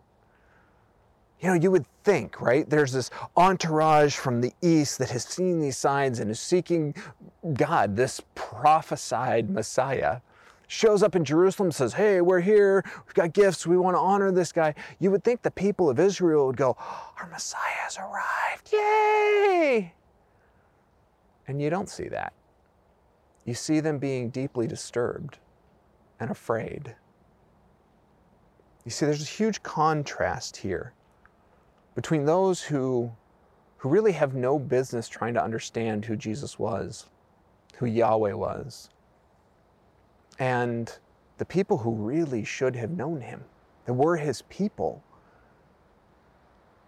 You 1.39 1.47
know, 1.47 1.53
you 1.53 1.71
would 1.71 1.85
think, 2.03 2.41
right? 2.41 2.69
There's 2.69 2.91
this 2.91 3.09
entourage 3.37 4.13
from 4.13 4.41
the 4.41 4.51
east 4.61 4.97
that 4.99 5.11
has 5.11 5.23
seen 5.23 5.61
these 5.61 5.77
signs 5.77 6.19
and 6.19 6.29
is 6.29 6.41
seeking 6.41 6.93
God, 7.53 7.95
this 7.95 8.21
prophesied 8.35 9.49
Messiah. 9.49 10.19
Shows 10.67 11.01
up 11.01 11.15
in 11.15 11.23
Jerusalem, 11.23 11.71
says, 11.71 11.93
Hey, 11.93 12.19
we're 12.19 12.41
here, 12.41 12.83
we've 13.05 13.13
got 13.13 13.31
gifts, 13.31 13.65
we 13.65 13.77
want 13.77 13.95
to 13.95 14.01
honor 14.01 14.33
this 14.33 14.51
guy. 14.51 14.75
You 14.99 15.11
would 15.11 15.23
think 15.23 15.43
the 15.43 15.51
people 15.51 15.89
of 15.89 15.97
Israel 15.97 16.47
would 16.47 16.57
go, 16.57 16.75
Our 17.21 17.29
Messiah 17.31 17.61
has 17.85 17.97
arrived, 17.97 18.73
yay! 18.73 19.93
And 21.47 21.61
you 21.61 21.69
don't 21.69 21.87
see 21.87 22.09
that. 22.09 22.33
You 23.45 23.53
see 23.53 23.79
them 23.79 23.97
being 23.97 24.29
deeply 24.29 24.67
disturbed 24.67 25.37
and 26.23 26.31
afraid. 26.31 26.95
You 28.85 28.91
see, 28.91 29.05
there's 29.05 29.21
a 29.21 29.25
huge 29.25 29.61
contrast 29.61 30.57
here 30.57 30.93
between 31.95 32.25
those 32.25 32.61
who, 32.61 33.11
who 33.77 33.89
really 33.89 34.13
have 34.13 34.33
no 34.33 34.57
business 34.57 35.07
trying 35.07 35.33
to 35.35 35.43
understand 35.43 36.05
who 36.05 36.15
Jesus 36.15 36.57
was, 36.57 37.07
who 37.77 37.85
Yahweh 37.85 38.33
was, 38.33 38.89
and 40.39 40.97
the 41.37 41.45
people 41.45 41.77
who 41.77 41.91
really 41.91 42.43
should 42.43 42.75
have 42.75 42.91
known 42.91 43.21
him, 43.21 43.43
that 43.85 43.93
were 43.93 44.17
his 44.17 44.41
people. 44.43 45.03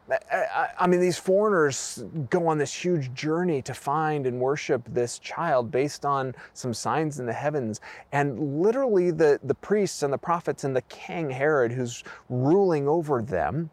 I, 0.10 0.70
I, 0.80 0.88
mean, 0.88 1.00
these 1.00 1.18
foreigners 1.18 2.04
go 2.30 2.48
on 2.48 2.60
this 2.60 2.72
huge 2.72 3.12
journey 3.16 3.62
to 3.64 3.74
find 3.74 4.28
and 4.28 4.40
worship 4.40 4.84
this 4.88 5.18
child 5.18 5.72
based 5.72 6.06
on 6.06 6.36
some 6.54 6.76
signs 6.76 7.20
in 7.20 7.26
the 7.26 7.34
heavens. 7.34 7.82
And 8.12 8.62
literally, 8.62 9.10
the, 9.10 9.40
the 9.44 9.56
priests 9.56 10.04
and 10.04 10.14
the 10.14 10.18
prophets 10.18 10.64
and 10.64 10.76
the 10.76 10.84
king 10.84 11.32
Herod, 11.32 11.72
who's 11.72 12.04
ruling 12.30 12.88
over 12.88 13.24
them, 13.24 13.72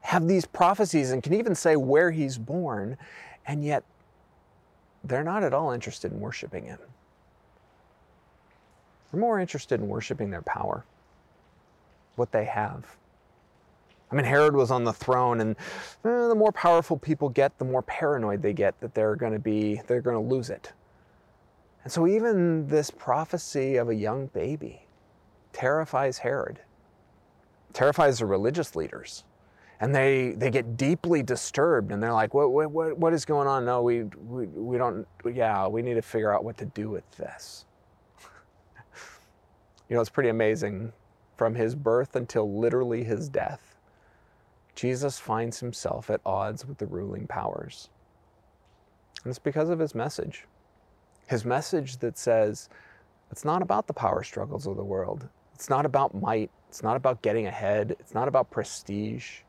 have 0.00 0.26
these 0.26 0.46
prophecies 0.46 1.10
and 1.10 1.22
can 1.22 1.34
even 1.34 1.54
say 1.54 1.76
where 1.76 2.10
he's 2.10 2.38
born, 2.38 2.96
and 3.46 3.62
yet 3.62 3.84
they're 5.04 5.24
not 5.24 5.42
at 5.42 5.52
all 5.52 5.72
interested 5.72 6.10
in 6.10 6.20
worshiping 6.20 6.64
him. 6.64 6.78
They're 9.10 9.20
more 9.20 9.38
interested 9.38 9.78
in 9.78 9.88
worshiping 9.88 10.30
their 10.30 10.42
power, 10.42 10.84
what 12.16 12.32
they 12.32 12.46
have. 12.46 12.96
I 14.12 14.14
mean, 14.14 14.26
Herod 14.26 14.54
was 14.54 14.70
on 14.70 14.84
the 14.84 14.92
throne, 14.92 15.40
and 15.40 15.56
eh, 16.04 16.28
the 16.28 16.34
more 16.34 16.52
powerful 16.52 16.98
people 16.98 17.30
get, 17.30 17.56
the 17.58 17.64
more 17.64 17.80
paranoid 17.80 18.42
they 18.42 18.52
get 18.52 18.78
that 18.80 18.94
they're 18.94 19.16
going 19.16 19.32
to 19.32 19.38
be, 19.38 19.80
they're 19.86 20.02
going 20.02 20.22
to 20.22 20.34
lose 20.34 20.50
it. 20.50 20.72
And 21.82 21.90
so, 21.90 22.06
even 22.06 22.68
this 22.68 22.90
prophecy 22.90 23.76
of 23.76 23.88
a 23.88 23.94
young 23.94 24.26
baby 24.26 24.86
terrifies 25.54 26.18
Herod, 26.18 26.60
terrifies 27.72 28.18
the 28.18 28.26
religious 28.26 28.76
leaders 28.76 29.24
and 29.80 29.92
they 29.92 30.32
they 30.36 30.48
get 30.48 30.76
deeply 30.76 31.24
disturbed 31.24 31.90
and 31.90 32.00
they're 32.00 32.12
like 32.12 32.32
what 32.34 32.52
what 32.52 32.96
what 32.96 33.12
is 33.12 33.24
going 33.24 33.48
on? 33.48 33.64
No 33.64 33.82
we 33.82 34.04
we, 34.04 34.46
we 34.46 34.78
don't 34.78 35.06
yeah 35.34 35.66
we 35.66 35.82
need 35.82 35.94
to 35.94 36.02
figure 36.02 36.32
out 36.32 36.44
what 36.44 36.56
to 36.58 36.66
do 36.66 36.88
with 36.88 37.10
this. 37.16 37.64
You 39.88 39.96
know 39.96 40.00
it's 40.00 40.08
pretty 40.08 40.30
amazing 40.30 40.92
from 41.36 41.54
his 41.54 41.74
birth 41.74 42.16
until 42.16 42.58
literally 42.58 43.04
his 43.04 43.28
death 43.28 43.71
jesus 44.74 45.18
finds 45.18 45.60
himself 45.60 46.10
at 46.10 46.20
odds 46.24 46.66
with 46.66 46.78
the 46.78 46.86
ruling 46.86 47.26
powers. 47.26 47.88
And 49.24 49.30
it's 49.30 49.38
because 49.38 49.68
of 49.68 49.78
his 49.78 49.94
message. 49.94 50.46
His 51.28 51.44
message 51.44 51.98
that 51.98 52.18
says 52.18 52.68
it's 53.30 53.44
not 53.44 53.62
about 53.62 53.86
the 53.86 53.92
power 53.92 54.22
struggles 54.22 54.66
of 54.66 54.76
the 54.76 54.84
world. 54.84 55.28
It's 55.54 55.70
not 55.70 55.86
about 55.86 56.14
might. 56.14 56.50
It's 56.68 56.82
not 56.82 56.96
about 56.96 57.22
getting 57.22 57.46
ahead. 57.46 57.96
It's 58.00 58.14
not 58.14 58.28
about 58.28 58.50
prestige. 58.50 59.40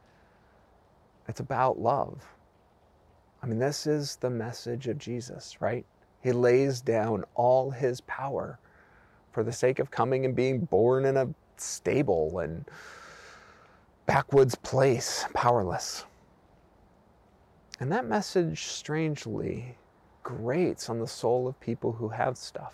It's 1.27 1.39
about 1.39 1.79
love. 1.79 2.23
I 3.41 3.45
mean, 3.45 3.59
this 3.59 3.87
is 3.87 4.17
the 4.17 4.29
message 4.29 4.87
of 4.87 4.97
Jesus, 4.97 5.59
right? 5.59 5.85
He 6.21 6.31
lays 6.31 6.79
down 6.79 7.25
all 7.35 7.71
his 7.71 7.99
power 8.01 8.59
for 9.31 9.43
the 9.43 9.51
sake 9.51 9.79
of 9.79 9.91
coming 9.91 10.23
and 10.23 10.35
being 10.35 10.59
born 10.59 11.05
in 11.05 11.17
a 11.17 11.27
stable 11.57 12.39
and 12.39 12.65
backwoods 14.05 14.55
place, 14.55 15.25
powerless. 15.33 16.05
And 17.79 17.91
that 17.91 18.05
message, 18.05 18.63
strangely, 18.63 19.77
grates 20.23 20.89
on 20.89 20.99
the 20.99 21.07
soul 21.07 21.47
of 21.47 21.59
people 21.59 21.91
who 21.91 22.09
have 22.09 22.37
stuff. 22.37 22.73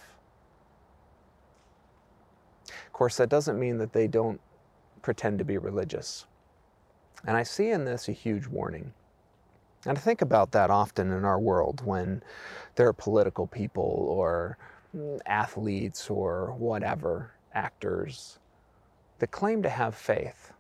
Of 2.86 2.93
course, 2.93 3.17
that 3.17 3.29
doesn't 3.29 3.59
mean 3.59 3.77
that 3.79 3.93
they 3.93 4.07
don't 4.07 4.39
pretend 5.01 5.39
to 5.39 5.45
be 5.45 5.57
religious. 5.57 6.25
And 7.25 7.36
I 7.36 7.43
see 7.43 7.69
in 7.69 7.86
this 7.86 8.07
a 8.07 8.13
huge 8.13 8.48
warning. 8.48 8.93
And 9.86 9.98
I 9.98 10.01
think 10.01 10.21
about 10.21 10.51
that 10.51 10.69
often 10.69 11.12
in 11.12 11.24
our 11.24 11.39
world 11.39 11.81
when 11.86 12.21
there 12.75 12.88
are 12.88 12.93
political 12.93 13.48
people 13.48 14.05
or 14.09 14.57
athletes 15.25 16.09
or 16.09 16.53
whatever, 16.57 17.31
actors, 17.53 18.39
that 19.19 19.31
claim 19.31 19.63
to 19.63 19.69
have 19.69 19.95
faith. 19.95 20.51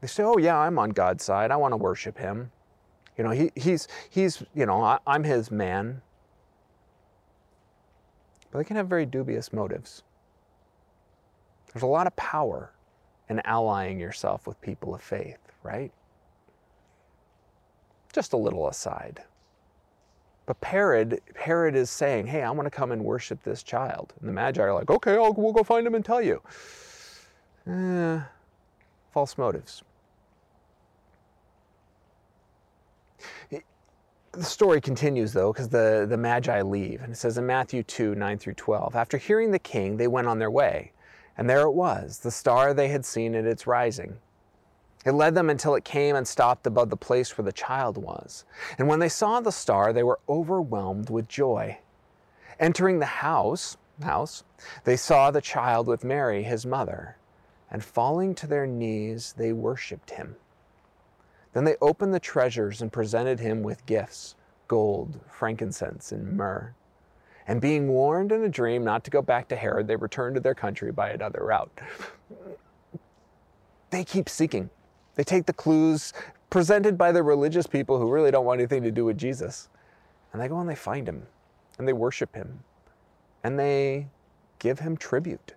They 0.00 0.06
say, 0.06 0.22
oh, 0.22 0.38
yeah, 0.38 0.56
I'm 0.56 0.78
on 0.78 0.90
God's 0.90 1.24
side. 1.24 1.50
I 1.50 1.56
want 1.56 1.72
to 1.72 1.76
worship 1.76 2.18
him. 2.18 2.50
You 3.16 3.24
know, 3.24 3.30
he, 3.30 3.50
he's, 3.56 3.88
he's, 4.10 4.42
you 4.54 4.64
know, 4.64 4.82
I, 4.82 4.98
I'm 5.06 5.24
his 5.24 5.50
man. 5.50 6.02
But 8.50 8.58
they 8.58 8.64
can 8.64 8.76
have 8.76 8.88
very 8.88 9.06
dubious 9.06 9.52
motives. 9.52 10.04
There's 11.72 11.82
a 11.82 11.86
lot 11.86 12.06
of 12.06 12.14
power 12.16 12.72
in 13.28 13.40
allying 13.44 13.98
yourself 13.98 14.46
with 14.46 14.60
people 14.60 14.94
of 14.94 15.02
faith 15.02 15.48
right? 15.62 15.92
Just 18.12 18.32
a 18.32 18.36
little 18.36 18.68
aside. 18.68 19.22
But 20.46 20.56
Herod, 20.62 21.20
Herod 21.36 21.74
is 21.74 21.90
saying, 21.90 22.26
hey, 22.26 22.42
I 22.42 22.50
want 22.50 22.66
to 22.66 22.70
come 22.70 22.90
and 22.90 23.04
worship 23.04 23.42
this 23.42 23.62
child. 23.62 24.14
And 24.20 24.28
the 24.28 24.32
Magi 24.32 24.62
are 24.62 24.72
like, 24.72 24.90
okay, 24.90 25.12
I'll, 25.12 25.34
we'll 25.34 25.52
go 25.52 25.62
find 25.62 25.86
him 25.86 25.94
and 25.94 26.04
tell 26.04 26.22
you. 26.22 26.40
Eh, 27.66 28.20
false 29.12 29.36
motives. 29.36 29.82
The 34.32 34.44
story 34.44 34.80
continues 34.80 35.32
though, 35.32 35.52
because 35.52 35.68
the, 35.68 36.06
the 36.08 36.16
Magi 36.16 36.62
leave. 36.62 37.02
And 37.02 37.12
it 37.12 37.16
says 37.16 37.38
in 37.38 37.46
Matthew 37.46 37.82
2 37.82 38.14
9 38.14 38.38
through 38.38 38.54
12, 38.54 38.94
after 38.94 39.18
hearing 39.18 39.50
the 39.50 39.58
king, 39.58 39.96
they 39.96 40.08
went 40.08 40.26
on 40.26 40.38
their 40.38 40.50
way. 40.50 40.92
And 41.36 41.48
there 41.48 41.62
it 41.62 41.72
was, 41.72 42.18
the 42.18 42.30
star 42.30 42.74
they 42.74 42.88
had 42.88 43.04
seen 43.04 43.34
at 43.34 43.46
its 43.46 43.66
rising. 43.66 44.18
It 45.04 45.12
led 45.12 45.34
them 45.34 45.48
until 45.48 45.76
it 45.76 45.84
came 45.84 46.16
and 46.16 46.26
stopped 46.26 46.66
above 46.66 46.90
the 46.90 46.96
place 46.96 47.38
where 47.38 47.44
the 47.44 47.52
child 47.52 47.96
was. 47.96 48.44
And 48.76 48.88
when 48.88 48.98
they 48.98 49.08
saw 49.08 49.40
the 49.40 49.52
star, 49.52 49.92
they 49.92 50.02
were 50.02 50.18
overwhelmed 50.28 51.08
with 51.08 51.28
joy. 51.28 51.78
Entering 52.58 52.98
the 52.98 53.06
house, 53.06 53.76
house, 54.02 54.42
they 54.84 54.96
saw 54.96 55.30
the 55.30 55.40
child 55.40 55.86
with 55.86 56.02
Mary, 56.02 56.42
his 56.42 56.66
mother, 56.66 57.16
and 57.70 57.84
falling 57.84 58.34
to 58.34 58.48
their 58.48 58.66
knees, 58.66 59.34
they 59.36 59.52
worshipped 59.52 60.10
him. 60.10 60.36
Then 61.52 61.64
they 61.64 61.76
opened 61.80 62.14
the 62.14 62.20
treasures 62.20 62.82
and 62.82 62.92
presented 62.92 63.40
him 63.40 63.62
with 63.62 63.86
gifts 63.86 64.34
gold, 64.66 65.18
frankincense, 65.30 66.12
and 66.12 66.36
myrrh. 66.36 66.74
And 67.46 67.58
being 67.58 67.88
warned 67.88 68.32
in 68.32 68.44
a 68.44 68.48
dream 68.50 68.84
not 68.84 69.02
to 69.04 69.10
go 69.10 69.22
back 69.22 69.48
to 69.48 69.56
Herod, 69.56 69.88
they 69.88 69.96
returned 69.96 70.34
to 70.34 70.40
their 70.42 70.54
country 70.54 70.92
by 70.92 71.08
another 71.08 71.42
route. 71.42 71.70
They 73.90 74.04
keep 74.04 74.28
seeking 74.28 74.68
they 75.18 75.24
take 75.24 75.46
the 75.46 75.52
clues 75.52 76.12
presented 76.48 76.96
by 76.96 77.10
the 77.10 77.24
religious 77.24 77.66
people 77.66 77.98
who 77.98 78.08
really 78.08 78.30
don't 78.30 78.44
want 78.44 78.60
anything 78.60 78.84
to 78.84 78.92
do 78.92 79.04
with 79.04 79.18
Jesus, 79.18 79.68
and 80.32 80.40
they 80.40 80.46
go 80.46 80.60
and 80.60 80.70
they 80.70 80.76
find 80.76 81.08
him, 81.08 81.26
and 81.76 81.88
they 81.88 81.92
worship 81.92 82.36
him, 82.36 82.60
and 83.42 83.58
they 83.58 84.06
give 84.60 84.78
him 84.78 84.96
tribute. 84.96 85.54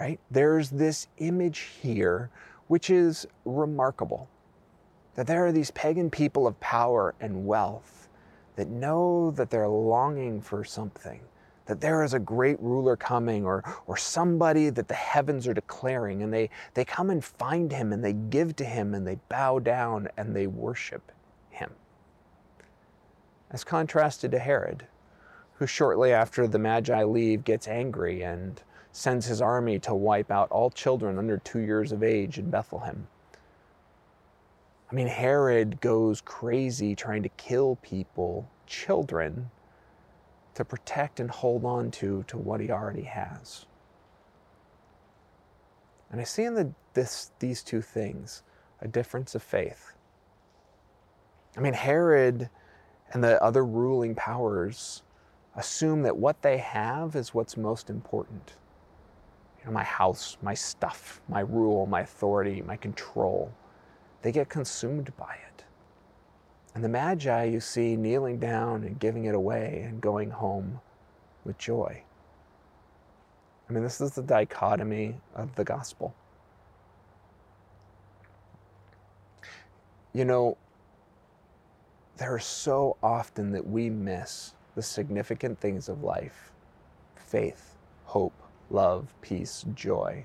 Right? 0.00 0.20
There's 0.30 0.70
this 0.70 1.08
image 1.18 1.58
here 1.82 2.30
which 2.68 2.88
is 2.88 3.26
remarkable 3.44 4.28
that 5.14 5.26
there 5.26 5.46
are 5.46 5.52
these 5.52 5.70
pagan 5.72 6.10
people 6.10 6.46
of 6.46 6.58
power 6.60 7.14
and 7.20 7.46
wealth 7.46 8.08
that 8.56 8.68
know 8.68 9.30
that 9.32 9.50
they're 9.50 9.68
longing 9.68 10.40
for 10.40 10.64
something 10.64 11.20
that 11.66 11.80
there 11.80 12.02
is 12.02 12.14
a 12.14 12.18
great 12.18 12.60
ruler 12.60 12.96
coming 12.96 13.44
or, 13.44 13.62
or 13.86 13.96
somebody 13.96 14.68
that 14.70 14.88
the 14.88 14.94
heavens 14.94 15.46
are 15.46 15.54
declaring. 15.54 16.22
And 16.22 16.32
they, 16.32 16.50
they 16.74 16.84
come 16.84 17.10
and 17.10 17.24
find 17.24 17.72
him 17.72 17.92
and 17.92 18.04
they 18.04 18.12
give 18.12 18.56
to 18.56 18.64
him 18.64 18.94
and 18.94 19.06
they 19.06 19.18
bow 19.28 19.58
down 19.58 20.08
and 20.16 20.34
they 20.34 20.46
worship 20.46 21.12
him. 21.50 21.70
As 23.50 23.64
contrasted 23.64 24.30
to 24.32 24.38
Herod, 24.38 24.86
who 25.54 25.66
shortly 25.66 26.12
after 26.12 26.46
the 26.46 26.58
Magi 26.58 27.04
leave 27.04 27.44
gets 27.44 27.68
angry 27.68 28.22
and 28.22 28.60
sends 28.90 29.26
his 29.26 29.40
army 29.40 29.78
to 29.78 29.94
wipe 29.94 30.30
out 30.30 30.50
all 30.50 30.70
children 30.70 31.18
under 31.18 31.38
two 31.38 31.60
years 31.60 31.92
of 31.92 32.02
age 32.02 32.38
in 32.38 32.50
Bethlehem. 32.50 33.06
I 34.92 34.94
mean, 34.94 35.06
Herod 35.06 35.80
goes 35.80 36.20
crazy 36.20 36.94
trying 36.94 37.22
to 37.22 37.30
kill 37.30 37.76
people, 37.76 38.46
children, 38.66 39.50
to 40.54 40.66
protect 40.66 41.18
and 41.18 41.30
hold 41.30 41.64
on 41.64 41.90
to, 41.92 42.24
to 42.28 42.36
what 42.36 42.60
he 42.60 42.70
already 42.70 43.04
has. 43.04 43.64
And 46.10 46.20
I 46.20 46.24
see 46.24 46.42
in 46.42 46.54
the, 46.54 46.70
this, 46.92 47.30
these 47.38 47.62
two 47.62 47.80
things 47.80 48.42
a 48.82 48.88
difference 48.88 49.34
of 49.34 49.42
faith. 49.42 49.94
I 51.56 51.60
mean, 51.60 51.72
Herod 51.72 52.50
and 53.12 53.24
the 53.24 53.42
other 53.42 53.64
ruling 53.64 54.14
powers 54.14 55.04
assume 55.56 56.02
that 56.02 56.14
what 56.14 56.42
they 56.42 56.58
have 56.58 57.16
is 57.16 57.32
what's 57.32 57.56
most 57.56 57.88
important. 57.88 58.56
You 59.60 59.66
know, 59.66 59.72
my 59.72 59.84
house, 59.84 60.36
my 60.42 60.52
stuff, 60.52 61.22
my 61.30 61.40
rule, 61.40 61.86
my 61.86 62.02
authority, 62.02 62.60
my 62.60 62.76
control. 62.76 63.50
They 64.22 64.32
get 64.32 64.48
consumed 64.48 65.12
by 65.16 65.34
it. 65.34 65.64
And 66.74 66.82
the 66.82 66.88
Magi 66.88 67.44
you 67.44 67.60
see 67.60 67.96
kneeling 67.96 68.38
down 68.38 68.84
and 68.84 68.98
giving 68.98 69.24
it 69.24 69.34
away 69.34 69.84
and 69.86 70.00
going 70.00 70.30
home 70.30 70.80
with 71.44 71.58
joy. 71.58 72.02
I 73.68 73.72
mean, 73.72 73.82
this 73.82 74.00
is 74.00 74.12
the 74.12 74.22
dichotomy 74.22 75.16
of 75.34 75.54
the 75.56 75.64
gospel. 75.64 76.14
You 80.14 80.24
know, 80.24 80.56
there 82.16 82.34
are 82.34 82.38
so 82.38 82.96
often 83.02 83.50
that 83.52 83.66
we 83.66 83.90
miss 83.90 84.54
the 84.74 84.82
significant 84.82 85.58
things 85.58 85.88
of 85.88 86.02
life 86.02 86.52
faith, 87.16 87.76
hope, 88.04 88.34
love, 88.70 89.14
peace, 89.22 89.64
joy 89.74 90.24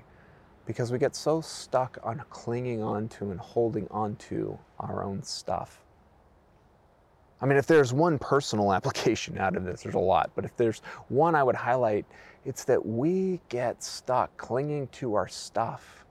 because 0.68 0.92
we 0.92 0.98
get 0.98 1.16
so 1.16 1.40
stuck 1.40 1.96
on 2.02 2.22
clinging 2.28 2.82
on 2.82 3.08
to 3.08 3.30
and 3.30 3.40
holding 3.40 3.88
on 3.90 4.14
to 4.16 4.56
our 4.78 5.02
own 5.02 5.22
stuff. 5.22 5.80
I 7.40 7.46
mean, 7.46 7.56
if 7.56 7.66
there's 7.66 7.94
one 7.94 8.18
personal 8.18 8.70
application 8.74 9.38
out 9.38 9.56
of 9.56 9.64
this, 9.64 9.82
there's 9.82 9.94
a 9.94 9.98
lot, 9.98 10.30
but 10.36 10.44
if 10.44 10.54
there's 10.58 10.82
one 11.08 11.34
I 11.34 11.42
would 11.42 11.54
highlight, 11.54 12.04
it's 12.44 12.64
that 12.64 12.84
we 12.84 13.40
get 13.48 13.82
stuck 13.82 14.36
clinging 14.36 14.88
to 14.88 15.14
our 15.14 15.26
stuff. 15.26 16.04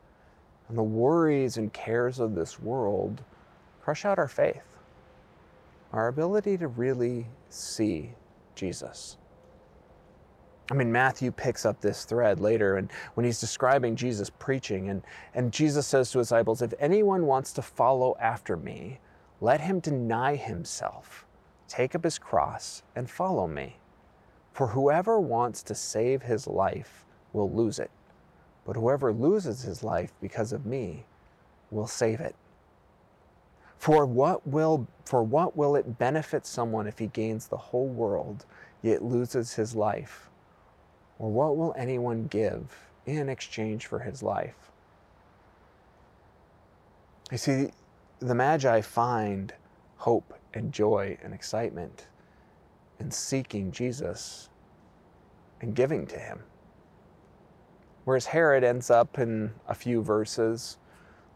And 0.70 0.78
the 0.78 0.84
worries 0.84 1.58
and 1.58 1.72
cares 1.72 2.20
of 2.20 2.34
this 2.34 2.60
world 2.60 3.24
crush 3.80 4.06
out 4.06 4.18
our 4.18 4.28
faith, 4.28 4.64
our 5.94 6.08
ability 6.08 6.58
to 6.58 6.68
really 6.68 7.28
see 7.50 8.10
Jesus. 8.56 9.18
I 10.70 10.74
mean, 10.74 10.92
Matthew 10.92 11.32
picks 11.32 11.66
up 11.66 11.80
this 11.80 12.04
thread 12.04 12.42
later, 12.42 12.76
and 12.76 12.92
when 13.14 13.26
he's 13.26 13.40
describing 13.40 13.96
Jesus 13.96 14.30
preaching, 14.30 14.90
and, 14.90 15.02
and 15.34 15.54
Jesus 15.54 15.88
says 15.88 16.12
to 16.12 16.20
his 16.20 16.28
disciples, 16.28 16.62
If 16.62 16.74
anyone 16.80 17.26
wants 17.26 17.54
to 17.54 17.62
follow 17.62 18.18
after 18.20 18.58
me, 18.58 19.00
let 19.40 19.62
him 19.62 19.80
deny 19.80 20.36
himself, 20.36 21.26
take 21.70 21.96
up 21.96 22.04
his 22.04 22.20
cross, 22.20 22.84
and 22.96 23.10
follow 23.10 23.48
me. 23.48 23.78
For 24.52 24.68
whoever 24.68 25.20
wants 25.20 25.64
to 25.64 25.76
save 25.76 26.24
his 26.24 26.48
life 26.48 27.06
will 27.32 27.50
lose 27.50 27.80
it, 27.80 27.92
but 28.66 28.76
whoever 28.76 29.14
loses 29.14 29.62
his 29.62 29.84
life 29.84 30.12
because 30.20 30.52
of 30.52 30.66
me 30.66 31.06
will 31.72 31.88
save 31.88 32.20
it. 32.20 32.36
For 33.78 34.06
what 34.06 34.46
will 34.46 34.88
for 35.06 35.24
what 35.24 35.56
will 35.56 35.76
it 35.76 36.00
benefit 36.00 36.46
someone 36.46 36.88
if 36.88 37.00
he 37.00 37.08
gains 37.08 37.48
the 37.48 37.56
whole 37.56 37.88
world 37.88 38.46
yet 38.82 39.04
loses 39.04 39.54
his 39.54 39.76
life? 39.76 40.30
Or 41.20 41.32
what 41.32 41.58
will 41.58 41.74
anyone 41.78 42.28
give 42.28 42.76
in 43.06 43.30
exchange 43.30 43.86
for 43.86 44.00
his 44.00 44.22
life? 44.22 44.72
You 47.32 47.38
see, 47.38 47.70
the 48.20 48.36
Magi 48.36 48.82
find 48.82 49.54
hope 49.98 50.34
and 50.54 50.72
joy 50.72 51.18
and 51.24 51.34
excitement 51.34 52.08
in 53.00 53.12
seeking 53.12 53.72
Jesus 53.72 54.50
and 55.62 55.76
giving 55.76 56.06
to 56.08 56.20
him. 56.20 56.40
Whereas 58.06 58.28
Herod 58.28 58.64
ends 58.64 58.90
up 58.90 59.20
in 59.20 59.52
a 59.68 59.76
few 59.76 60.02
verses 60.02 60.78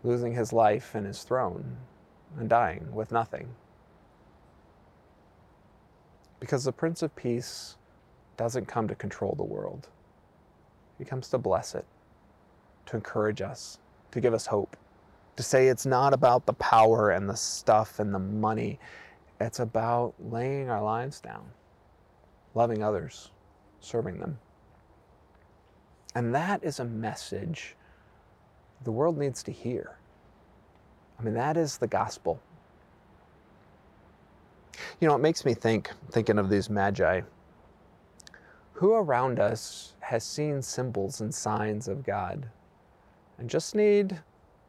losing 0.03 0.33
his 0.33 0.53
life 0.53 0.95
and 0.95 1.05
his 1.05 1.23
throne 1.23 1.77
and 2.39 2.49
dying 2.49 2.93
with 2.93 3.11
nothing. 3.11 3.53
Because 6.39 6.63
the 6.63 6.71
Prince 6.71 7.03
of 7.03 7.15
Peace 7.15 7.75
doesn't 8.41 8.65
come 8.65 8.87
to 8.87 8.95
control 8.95 9.35
the 9.37 9.43
world, 9.43 9.87
he 10.97 11.05
comes 11.05 11.27
to 11.29 11.37
bless 11.37 11.75
it, 11.75 11.85
to 12.87 12.95
encourage 12.95 13.39
us, 13.39 13.77
to 14.09 14.19
give 14.19 14.33
us 14.33 14.47
hope, 14.47 14.75
to 15.35 15.43
say 15.43 15.67
it's 15.67 15.85
not 15.85 16.11
about 16.11 16.47
the 16.47 16.53
power 16.53 17.11
and 17.11 17.29
the 17.29 17.35
stuff 17.35 17.99
and 17.99 18.11
the 18.11 18.17
money, 18.17 18.79
it's 19.39 19.59
about 19.59 20.15
laying 20.19 20.71
our 20.71 20.81
lives 20.81 21.21
down, 21.21 21.43
loving 22.55 22.81
others, 22.81 23.29
serving 23.79 24.17
them. 24.17 24.39
And 26.15 26.33
that 26.33 26.63
is 26.63 26.79
a 26.79 26.85
message 26.85 27.75
the 28.83 28.91
world 28.91 29.19
needs 29.19 29.43
to 29.43 29.51
hear. 29.51 29.99
I 31.19 31.21
mean, 31.21 31.35
that 31.35 31.57
is 31.57 31.77
the 31.77 31.85
gospel. 31.85 32.41
You 34.99 35.07
know, 35.07 35.13
it 35.13 35.21
makes 35.21 35.45
me 35.45 35.53
think, 35.53 35.91
thinking 36.09 36.39
of 36.39 36.49
these 36.49 36.71
magi, 36.71 37.21
who 38.81 38.95
around 38.95 39.39
us 39.39 39.93
has 39.99 40.23
seen 40.23 40.59
symbols 40.59 41.21
and 41.21 41.31
signs 41.31 41.87
of 41.87 42.03
God 42.03 42.49
and 43.37 43.47
just 43.47 43.75
need 43.75 44.19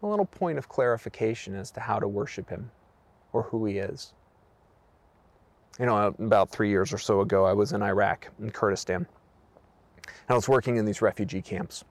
a 0.03 0.07
little 0.07 0.27
point 0.27 0.59
of 0.59 0.68
clarification 0.68 1.55
as 1.55 1.70
to 1.70 1.81
how 1.81 1.98
to 1.98 2.07
worship 2.07 2.51
Him 2.51 2.70
or 3.33 3.44
who 3.44 3.64
He 3.64 3.79
is? 3.79 4.12
You 5.81 5.87
know, 5.87 6.14
about 6.18 6.51
three 6.51 6.68
years 6.68 6.92
or 6.92 6.98
so 6.98 7.22
ago, 7.22 7.46
I 7.46 7.55
was 7.55 7.72
in 7.72 7.81
Iraq, 7.81 8.29
in 8.38 8.51
Kurdistan. 8.51 9.07
And 10.07 10.29
I 10.29 10.35
was 10.35 10.46
working 10.46 10.77
in 10.77 10.85
these 10.85 11.01
refugee 11.01 11.40
camps. 11.40 11.83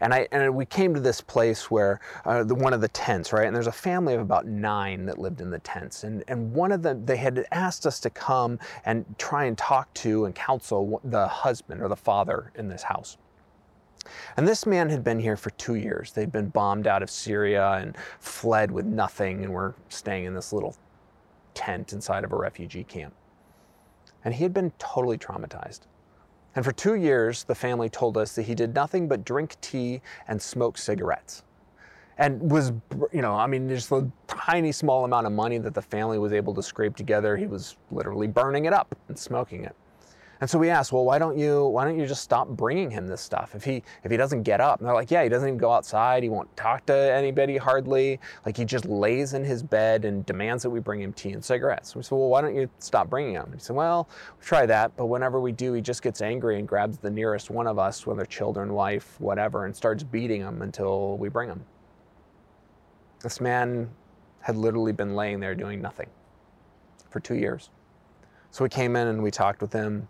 And 0.00 0.14
I 0.14 0.28
and 0.32 0.54
we 0.54 0.66
came 0.66 0.94
to 0.94 1.00
this 1.00 1.20
place 1.20 1.70
where 1.70 2.00
uh, 2.24 2.44
the, 2.44 2.54
one 2.54 2.72
of 2.72 2.80
the 2.80 2.88
tents, 2.88 3.32
right? 3.32 3.46
And 3.46 3.54
there's 3.54 3.66
a 3.66 3.72
family 3.72 4.14
of 4.14 4.20
about 4.20 4.46
nine 4.46 5.06
that 5.06 5.18
lived 5.18 5.40
in 5.40 5.50
the 5.50 5.58
tents. 5.60 6.04
And 6.04 6.24
and 6.28 6.52
one 6.52 6.72
of 6.72 6.82
them, 6.82 7.04
they 7.04 7.16
had 7.16 7.46
asked 7.52 7.86
us 7.86 8.00
to 8.00 8.10
come 8.10 8.58
and 8.84 9.04
try 9.18 9.44
and 9.44 9.56
talk 9.56 9.92
to 9.94 10.24
and 10.24 10.34
counsel 10.34 11.00
the 11.04 11.26
husband 11.28 11.82
or 11.82 11.88
the 11.88 11.96
father 11.96 12.52
in 12.54 12.68
this 12.68 12.82
house. 12.82 13.18
And 14.36 14.46
this 14.46 14.64
man 14.66 14.88
had 14.88 15.04
been 15.04 15.18
here 15.18 15.36
for 15.36 15.50
two 15.50 15.74
years. 15.74 16.12
They'd 16.12 16.32
been 16.32 16.48
bombed 16.48 16.86
out 16.86 17.02
of 17.02 17.10
Syria 17.10 17.72
and 17.72 17.96
fled 18.20 18.70
with 18.70 18.86
nothing, 18.86 19.44
and 19.44 19.52
were 19.52 19.74
staying 19.88 20.24
in 20.24 20.34
this 20.34 20.52
little 20.52 20.76
tent 21.54 21.92
inside 21.92 22.24
of 22.24 22.32
a 22.32 22.36
refugee 22.36 22.84
camp. 22.84 23.14
And 24.24 24.34
he 24.34 24.42
had 24.42 24.54
been 24.54 24.72
totally 24.78 25.18
traumatized. 25.18 25.80
And 26.56 26.64
for 26.64 26.72
two 26.72 26.94
years, 26.94 27.44
the 27.44 27.54
family 27.54 27.88
told 27.88 28.16
us 28.16 28.34
that 28.34 28.42
he 28.42 28.54
did 28.54 28.74
nothing 28.74 29.08
but 29.08 29.24
drink 29.24 29.56
tea 29.60 30.00
and 30.26 30.40
smoke 30.40 30.78
cigarettes. 30.78 31.42
And 32.18 32.50
was, 32.50 32.72
you 33.12 33.22
know, 33.22 33.34
I 33.34 33.46
mean, 33.46 33.68
just 33.68 33.92
a 33.92 34.10
tiny 34.26 34.72
small 34.72 35.04
amount 35.04 35.26
of 35.26 35.32
money 35.32 35.58
that 35.58 35.74
the 35.74 35.82
family 35.82 36.18
was 36.18 36.32
able 36.32 36.52
to 36.54 36.62
scrape 36.62 36.96
together, 36.96 37.36
he 37.36 37.46
was 37.46 37.76
literally 37.92 38.26
burning 38.26 38.64
it 38.64 38.72
up 38.72 38.92
and 39.08 39.16
smoking 39.16 39.64
it. 39.64 39.76
And 40.40 40.48
so 40.48 40.58
we 40.58 40.70
asked, 40.70 40.92
well, 40.92 41.04
why 41.04 41.18
don't 41.18 41.36
you 41.36 41.66
why 41.66 41.84
don't 41.84 41.98
you 41.98 42.06
just 42.06 42.22
stop 42.22 42.48
bringing 42.48 42.90
him 42.90 43.08
this 43.08 43.20
stuff 43.20 43.54
if 43.54 43.64
he 43.64 43.82
if 44.04 44.10
he 44.10 44.16
doesn't 44.16 44.44
get 44.44 44.60
up? 44.60 44.78
And 44.78 44.86
they're 44.86 44.94
like, 44.94 45.10
yeah, 45.10 45.22
he 45.22 45.28
doesn't 45.28 45.48
even 45.48 45.58
go 45.58 45.72
outside. 45.72 46.22
He 46.22 46.28
won't 46.28 46.54
talk 46.56 46.86
to 46.86 46.94
anybody 46.94 47.56
hardly. 47.56 48.20
Like 48.46 48.56
he 48.56 48.64
just 48.64 48.84
lays 48.86 49.34
in 49.34 49.44
his 49.44 49.62
bed 49.62 50.04
and 50.04 50.24
demands 50.26 50.62
that 50.62 50.70
we 50.70 50.80
bring 50.80 51.00
him 51.00 51.12
tea 51.12 51.32
and 51.32 51.44
cigarettes. 51.44 51.96
We 51.96 52.02
said, 52.02 52.16
well, 52.16 52.28
why 52.28 52.40
don't 52.40 52.54
you 52.54 52.70
stop 52.78 53.10
bringing 53.10 53.34
him? 53.34 53.50
He 53.52 53.58
said, 53.58 53.74
well, 53.74 54.08
we 54.38 54.44
try 54.44 54.64
that, 54.66 54.96
but 54.96 55.06
whenever 55.06 55.40
we 55.40 55.50
do, 55.50 55.72
he 55.72 55.80
just 55.80 56.02
gets 56.02 56.20
angry 56.20 56.58
and 56.58 56.68
grabs 56.68 56.98
the 56.98 57.10
nearest 57.10 57.50
one 57.50 57.66
of 57.66 57.78
us, 57.78 58.06
whether 58.06 58.24
children, 58.24 58.72
wife, 58.72 59.20
whatever, 59.20 59.64
and 59.64 59.74
starts 59.74 60.02
beating 60.02 60.40
him 60.40 60.62
until 60.62 61.16
we 61.18 61.28
bring 61.28 61.48
him. 61.48 61.64
This 63.20 63.40
man 63.40 63.90
had 64.40 64.56
literally 64.56 64.92
been 64.92 65.16
laying 65.16 65.40
there 65.40 65.54
doing 65.56 65.82
nothing 65.82 66.08
for 67.10 67.18
two 67.18 67.34
years. 67.34 67.70
So 68.50 68.64
we 68.64 68.68
came 68.68 68.96
in 68.96 69.08
and 69.08 69.22
we 69.22 69.30
talked 69.30 69.60
with 69.60 69.72
him. 69.72 70.08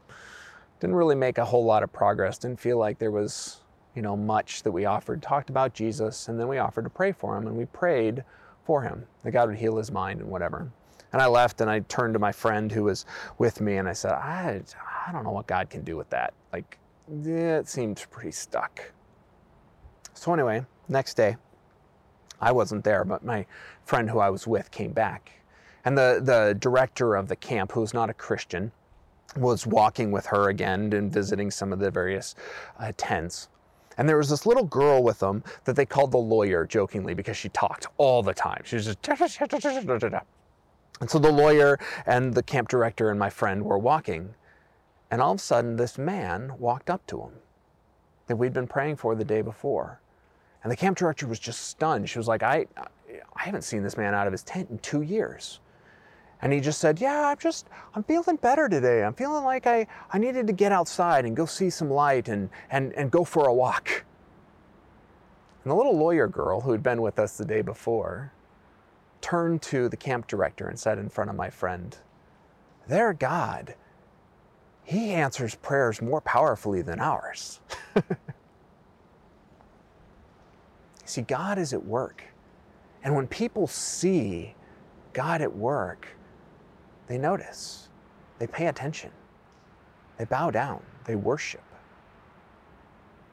Didn't 0.80 0.96
really 0.96 1.16
make 1.16 1.38
a 1.38 1.44
whole 1.44 1.64
lot 1.64 1.82
of 1.82 1.92
progress. 1.92 2.38
Didn't 2.38 2.60
feel 2.60 2.78
like 2.78 2.98
there 2.98 3.10
was, 3.10 3.62
you 3.94 4.02
know, 4.02 4.16
much 4.16 4.62
that 4.62 4.70
we 4.70 4.84
offered. 4.84 5.22
Talked 5.22 5.50
about 5.50 5.74
Jesus, 5.74 6.28
and 6.28 6.38
then 6.38 6.48
we 6.48 6.58
offered 6.58 6.84
to 6.84 6.90
pray 6.90 7.12
for 7.12 7.36
him, 7.36 7.46
and 7.46 7.56
we 7.56 7.64
prayed 7.66 8.24
for 8.64 8.82
him 8.82 9.06
that 9.22 9.32
God 9.32 9.48
would 9.48 9.58
heal 9.58 9.76
his 9.76 9.90
mind 9.90 10.20
and 10.20 10.30
whatever. 10.30 10.70
And 11.12 11.22
I 11.22 11.26
left 11.26 11.60
and 11.60 11.70
I 11.70 11.80
turned 11.80 12.12
to 12.14 12.18
my 12.18 12.32
friend 12.32 12.70
who 12.70 12.84
was 12.84 13.06
with 13.38 13.60
me 13.60 13.76
and 13.76 13.88
I 13.88 13.94
said, 13.94 14.12
I, 14.12 14.60
I 15.06 15.10
don't 15.10 15.24
know 15.24 15.30
what 15.30 15.46
God 15.46 15.70
can 15.70 15.82
do 15.82 15.96
with 15.96 16.10
that. 16.10 16.34
Like, 16.52 16.78
yeah, 17.22 17.58
it 17.58 17.68
seemed 17.68 18.04
pretty 18.10 18.32
stuck. 18.32 18.92
So, 20.12 20.34
anyway, 20.34 20.66
next 20.88 21.14
day, 21.14 21.36
I 22.40 22.52
wasn't 22.52 22.84
there, 22.84 23.04
but 23.04 23.24
my 23.24 23.46
friend 23.84 24.10
who 24.10 24.18
I 24.18 24.28
was 24.28 24.46
with 24.46 24.70
came 24.70 24.92
back. 24.92 25.37
And 25.84 25.96
the, 25.96 26.20
the 26.22 26.56
director 26.58 27.14
of 27.14 27.28
the 27.28 27.36
camp, 27.36 27.72
who 27.72 27.80
was 27.80 27.94
not 27.94 28.10
a 28.10 28.14
Christian, 28.14 28.72
was 29.36 29.66
walking 29.66 30.10
with 30.10 30.26
her 30.26 30.48
again 30.48 30.92
and 30.92 31.12
visiting 31.12 31.50
some 31.50 31.72
of 31.72 31.78
the 31.78 31.90
various 31.90 32.34
uh, 32.78 32.92
tents. 32.96 33.48
And 33.96 34.08
there 34.08 34.16
was 34.16 34.30
this 34.30 34.46
little 34.46 34.64
girl 34.64 35.02
with 35.02 35.18
them 35.18 35.42
that 35.64 35.74
they 35.76 35.84
called 35.84 36.12
the 36.12 36.18
lawyer 36.18 36.64
jokingly 36.64 37.14
because 37.14 37.36
she 37.36 37.48
talked 37.48 37.86
all 37.96 38.22
the 38.22 38.34
time. 38.34 38.62
She 38.64 38.76
was 38.76 38.84
just. 38.86 39.02
And 41.00 41.10
so 41.10 41.18
the 41.18 41.30
lawyer 41.30 41.78
and 42.06 42.32
the 42.32 42.42
camp 42.42 42.68
director 42.68 43.10
and 43.10 43.18
my 43.18 43.30
friend 43.30 43.64
were 43.64 43.78
walking. 43.78 44.34
And 45.10 45.20
all 45.20 45.32
of 45.32 45.38
a 45.38 45.42
sudden, 45.42 45.76
this 45.76 45.98
man 45.98 46.52
walked 46.58 46.90
up 46.90 47.06
to 47.08 47.22
him 47.22 47.32
that 48.26 48.36
we'd 48.36 48.52
been 48.52 48.66
praying 48.66 48.96
for 48.96 49.14
the 49.14 49.24
day 49.24 49.42
before. 49.42 50.00
And 50.62 50.70
the 50.70 50.76
camp 50.76 50.98
director 50.98 51.26
was 51.26 51.38
just 51.38 51.62
stunned. 51.62 52.08
She 52.08 52.18
was 52.18 52.28
like, 52.28 52.42
I, 52.42 52.66
I 53.08 53.42
haven't 53.42 53.62
seen 53.62 53.82
this 53.82 53.96
man 53.96 54.14
out 54.14 54.26
of 54.26 54.32
his 54.32 54.42
tent 54.42 54.70
in 54.70 54.78
two 54.78 55.02
years. 55.02 55.60
And 56.40 56.52
he 56.52 56.60
just 56.60 56.80
said, 56.80 57.00
Yeah, 57.00 57.28
I'm 57.28 57.38
just, 57.38 57.68
I'm 57.94 58.04
feeling 58.04 58.36
better 58.36 58.68
today. 58.68 59.02
I'm 59.02 59.14
feeling 59.14 59.44
like 59.44 59.66
I, 59.66 59.86
I 60.12 60.18
needed 60.18 60.46
to 60.46 60.52
get 60.52 60.70
outside 60.70 61.24
and 61.24 61.36
go 61.36 61.46
see 61.46 61.70
some 61.70 61.90
light 61.90 62.28
and, 62.28 62.48
and, 62.70 62.92
and 62.92 63.10
go 63.10 63.24
for 63.24 63.48
a 63.48 63.54
walk. 63.54 64.04
And 65.64 65.70
the 65.72 65.74
little 65.74 65.96
lawyer 65.96 66.28
girl 66.28 66.60
who 66.60 66.72
had 66.72 66.82
been 66.82 67.02
with 67.02 67.18
us 67.18 67.36
the 67.36 67.44
day 67.44 67.60
before 67.60 68.32
turned 69.20 69.62
to 69.62 69.88
the 69.88 69.96
camp 69.96 70.28
director 70.28 70.68
and 70.68 70.78
said 70.78 70.98
in 70.98 71.08
front 71.08 71.28
of 71.28 71.36
my 71.36 71.50
friend, 71.50 71.96
Their 72.86 73.12
God, 73.12 73.74
He 74.84 75.10
answers 75.12 75.56
prayers 75.56 76.00
more 76.00 76.20
powerfully 76.20 76.82
than 76.82 77.00
ours. 77.00 77.58
see, 81.04 81.22
God 81.22 81.58
is 81.58 81.72
at 81.72 81.84
work. 81.84 82.22
And 83.02 83.16
when 83.16 83.26
people 83.26 83.66
see 83.66 84.54
God 85.12 85.42
at 85.42 85.54
work, 85.54 86.06
they 87.08 87.18
notice, 87.18 87.88
they 88.38 88.46
pay 88.46 88.66
attention, 88.66 89.10
they 90.18 90.24
bow 90.24 90.50
down, 90.50 90.82
they 91.04 91.16
worship. 91.16 91.62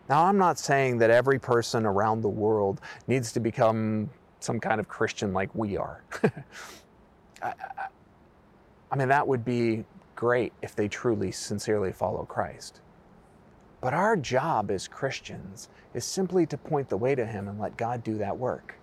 Now, 0.07 0.23
I'm 0.25 0.37
not 0.37 0.59
saying 0.59 0.99
that 0.99 1.09
every 1.09 1.39
person 1.39 1.85
around 1.85 2.21
the 2.21 2.29
world 2.29 2.79
needs 3.07 3.31
to 3.33 3.39
become 3.39 4.09
some 4.39 4.59
kind 4.59 4.79
of 4.79 4.87
Christian 4.87 5.33
like 5.33 5.53
we 5.55 5.77
are. 5.77 6.03
I, 7.41 7.53
I 8.91 8.95
mean, 8.95 9.09
that 9.09 9.27
would 9.27 9.43
be 9.43 9.83
great 10.15 10.53
if 10.61 10.75
they 10.75 10.87
truly, 10.87 11.31
sincerely 11.31 11.91
follow 11.91 12.23
Christ. 12.23 12.81
But 13.81 13.93
our 13.93 14.15
job 14.15 14.71
as 14.71 14.87
Christians 14.87 15.69
is 15.93 16.05
simply 16.05 16.45
to 16.47 16.57
point 16.57 16.87
the 16.87 16.97
way 16.97 17.15
to 17.15 17.25
Him 17.25 17.47
and 17.47 17.59
let 17.59 17.75
God 17.75 18.03
do 18.03 18.17
that 18.19 18.37
work 18.37 18.75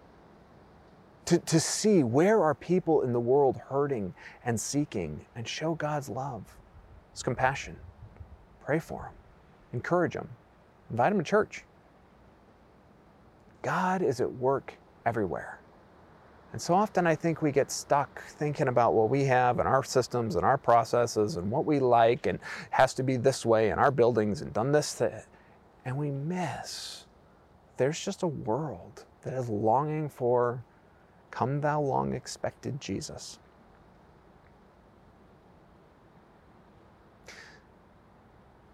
to, 1.27 1.39
to 1.39 1.61
see 1.61 2.03
where 2.03 2.43
are 2.43 2.55
people 2.55 3.03
in 3.03 3.13
the 3.13 3.21
world 3.21 3.57
hurting 3.69 4.15
and 4.45 4.61
seeking 4.61 5.25
and 5.37 5.47
show 5.47 5.75
God's 5.75 6.09
love, 6.09 6.45
His 7.13 7.23
compassion. 7.23 7.77
Pray 8.65 8.79
for 8.79 9.03
them, 9.03 9.13
encourage 9.73 10.15
them, 10.15 10.29
invite 10.91 11.13
them 11.13 11.19
to 11.19 11.29
church. 11.29 11.65
God 13.63 14.03
is 14.03 14.21
at 14.21 14.33
work 14.33 14.75
everywhere. 15.07 15.59
And 16.53 16.61
so 16.61 16.75
often 16.75 17.07
I 17.07 17.15
think 17.15 17.41
we 17.41 17.51
get 17.51 17.71
stuck 17.71 18.23
thinking 18.25 18.69
about 18.69 18.93
what 18.93 19.09
we 19.09 19.25
have 19.25 19.59
and 19.59 19.67
our 19.67 19.83
systems 19.83 20.37
and 20.37 20.45
our 20.45 20.59
processes 20.59 21.37
and 21.37 21.51
what 21.51 21.65
we 21.65 21.79
like 21.79 22.27
and 22.27 22.39
has 22.71 22.93
to 22.95 23.03
be 23.03 23.17
this 23.17 23.47
way 23.47 23.71
in 23.71 23.79
our 23.79 23.91
buildings 23.91 24.43
and 24.43 24.53
done 24.53 24.71
this. 24.71 25.01
And 25.85 25.97
we 25.97 26.11
miss 26.11 27.05
there's 27.77 27.99
just 27.99 28.23
a 28.23 28.29
world 28.29 29.05
that 29.23 29.33
is 29.33 29.49
longing 29.49 30.09
for 30.09 30.63
Come, 31.33 31.63
thou 31.63 31.81
long 31.81 32.13
expected 32.13 32.81
Jesus. 32.81 33.41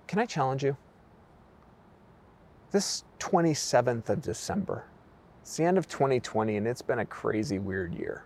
Can 0.09 0.19
I 0.19 0.27
challenge 0.27 0.65
you? 0.65 0.77
This 2.73 3.05
27th 3.21 4.09
of 4.09 4.21
December, 4.21 4.85
it's 5.41 5.57
the 5.57 5.65
end 5.65 5.79
of 5.79 5.89
2020, 5.89 6.57
and 6.57 6.67
it's 6.67 6.83
been 6.83 6.99
a 6.99 7.07
crazy, 7.07 7.59
weird 7.59 7.95
year. 7.95 8.25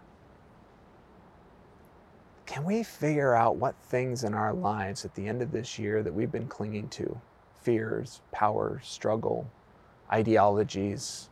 Can 2.47 2.64
we 2.64 2.83
figure 2.83 3.35
out 3.35 3.57
what 3.57 3.75
things 3.85 4.25
in 4.25 4.33
our 4.33 4.55
lives 4.55 5.05
at 5.05 5.14
the 5.14 5.29
end 5.29 5.42
of 5.42 5.53
this 5.53 5.79
year 5.79 6.03
that 6.03 6.12
we've 6.12 6.33
been 6.33 6.49
clinging 6.49 6.88
to 6.88 7.21
fears, 7.61 8.23
power, 8.33 8.81
struggle, 8.83 9.47
ideologies, 10.11 11.29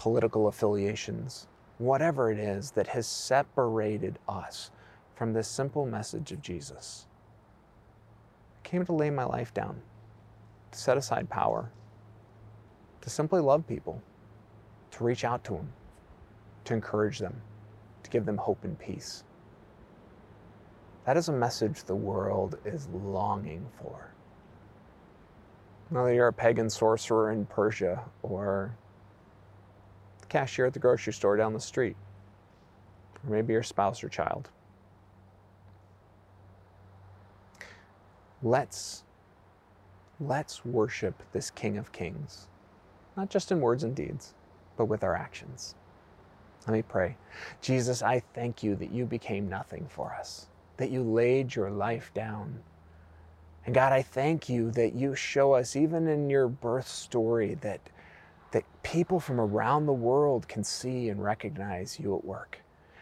political 0.00 0.48
affiliations 0.48 1.46
whatever 1.76 2.32
it 2.32 2.38
is 2.38 2.70
that 2.70 2.86
has 2.86 3.06
separated 3.06 4.18
us 4.26 4.70
from 5.14 5.34
this 5.34 5.46
simple 5.46 5.84
message 5.84 6.32
of 6.32 6.40
Jesus. 6.40 7.06
I 8.64 8.66
came 8.66 8.82
to 8.86 8.94
lay 8.94 9.10
my 9.10 9.24
life 9.24 9.52
down, 9.52 9.82
to 10.72 10.78
set 10.78 10.96
aside 10.96 11.28
power, 11.28 11.70
to 13.02 13.10
simply 13.10 13.42
love 13.42 13.66
people, 13.66 14.02
to 14.92 15.04
reach 15.04 15.22
out 15.22 15.44
to 15.44 15.52
them, 15.52 15.70
to 16.64 16.72
encourage 16.72 17.18
them, 17.18 17.42
to 18.02 18.08
give 18.08 18.24
them 18.24 18.38
hope 18.38 18.64
and 18.64 18.78
peace. 18.78 19.24
That 21.04 21.18
is 21.18 21.28
a 21.28 21.32
message 21.32 21.84
the 21.84 21.94
world 21.94 22.58
is 22.64 22.88
longing 22.88 23.66
for. 23.82 24.14
Whether 25.90 26.14
you're 26.14 26.28
a 26.28 26.32
pagan 26.32 26.70
sorcerer 26.70 27.32
in 27.32 27.44
Persia 27.44 28.02
or 28.22 28.74
cashier 30.30 30.66
at 30.66 30.72
the 30.72 30.78
grocery 30.78 31.12
store 31.12 31.36
down 31.36 31.52
the 31.52 31.60
street, 31.60 31.96
or 33.24 33.30
maybe 33.30 33.52
your 33.52 33.62
spouse 33.62 34.02
or 34.02 34.08
child. 34.08 34.48
Let's 38.42 39.04
let's 40.18 40.64
worship 40.64 41.22
this 41.32 41.50
King 41.50 41.76
of 41.76 41.92
Kings, 41.92 42.48
not 43.16 43.28
just 43.28 43.52
in 43.52 43.60
words 43.60 43.84
and 43.84 43.94
deeds, 43.94 44.34
but 44.76 44.86
with 44.86 45.04
our 45.04 45.16
actions. 45.16 45.74
Let 46.66 46.74
me 46.74 46.82
pray. 46.82 47.16
Jesus, 47.60 48.02
I 48.02 48.22
thank 48.34 48.62
you 48.62 48.76
that 48.76 48.92
you 48.92 49.06
became 49.06 49.48
nothing 49.48 49.86
for 49.88 50.14
us, 50.14 50.46
that 50.76 50.90
you 50.90 51.02
laid 51.02 51.54
your 51.54 51.70
life 51.70 52.12
down. 52.14 52.60
And 53.66 53.74
God, 53.74 53.92
I 53.92 54.02
thank 54.02 54.48
you 54.48 54.70
that 54.72 54.94
you 54.94 55.14
show 55.14 55.52
us, 55.54 55.76
even 55.76 56.06
in 56.06 56.30
your 56.30 56.48
birth 56.48 56.88
story, 56.88 57.54
that 57.62 57.80
that 58.52 58.64
people 58.82 59.20
from 59.20 59.40
around 59.40 59.86
the 59.86 59.92
world 59.92 60.48
can 60.48 60.64
see 60.64 61.08
and 61.08 61.22
recognize 61.22 61.98
you 62.00 62.16
at 62.16 62.24
work. 62.24 62.60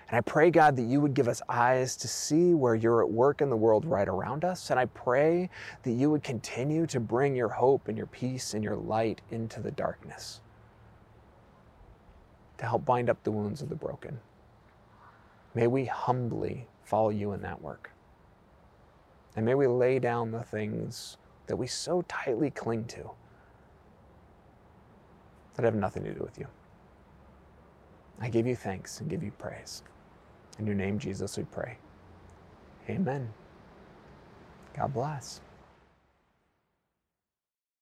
And 0.08 0.16
I 0.16 0.22
pray, 0.22 0.50
God, 0.50 0.76
that 0.76 0.84
you 0.84 1.00
would 1.02 1.12
give 1.12 1.28
us 1.28 1.42
eyes 1.48 1.94
to 1.98 2.08
see 2.08 2.54
where 2.54 2.74
you're 2.74 3.02
at 3.02 3.10
work 3.10 3.42
in 3.42 3.50
the 3.50 3.56
world 3.56 3.84
right 3.84 4.08
around 4.08 4.42
us. 4.42 4.70
And 4.70 4.80
I 4.80 4.86
pray 4.86 5.50
that 5.82 5.92
you 5.92 6.10
would 6.10 6.22
continue 6.22 6.86
to 6.86 6.98
bring 6.98 7.36
your 7.36 7.50
hope 7.50 7.88
and 7.88 7.96
your 7.96 8.06
peace 8.06 8.54
and 8.54 8.64
your 8.64 8.76
light 8.76 9.20
into 9.30 9.60
the 9.60 9.70
darkness 9.70 10.40
to 12.56 12.64
help 12.64 12.86
bind 12.86 13.10
up 13.10 13.22
the 13.22 13.30
wounds 13.30 13.60
of 13.60 13.68
the 13.68 13.74
broken. 13.74 14.18
May 15.54 15.66
we 15.66 15.84
humbly 15.84 16.66
follow 16.84 17.10
you 17.10 17.32
in 17.32 17.42
that 17.42 17.60
work. 17.60 17.90
And 19.36 19.44
may 19.44 19.54
we 19.54 19.66
lay 19.66 19.98
down 19.98 20.30
the 20.30 20.42
things 20.42 21.18
that 21.46 21.56
we 21.56 21.66
so 21.66 22.02
tightly 22.08 22.50
cling 22.50 22.86
to 22.86 23.10
that 25.58 25.64
have 25.66 25.74
nothing 25.76 26.04
to 26.04 26.14
do 26.14 26.20
with 26.20 26.38
you. 26.38 26.46
I 28.20 28.28
give 28.30 28.46
you 28.46 28.56
thanks 28.56 29.00
and 29.00 29.10
give 29.10 29.24
you 29.24 29.32
praise. 29.32 29.82
In 30.58 30.66
your 30.66 30.76
name, 30.76 30.98
Jesus, 30.98 31.36
we 31.36 31.44
pray. 31.44 31.78
Amen. 32.88 33.28
God 34.76 34.94
bless. 34.94 35.40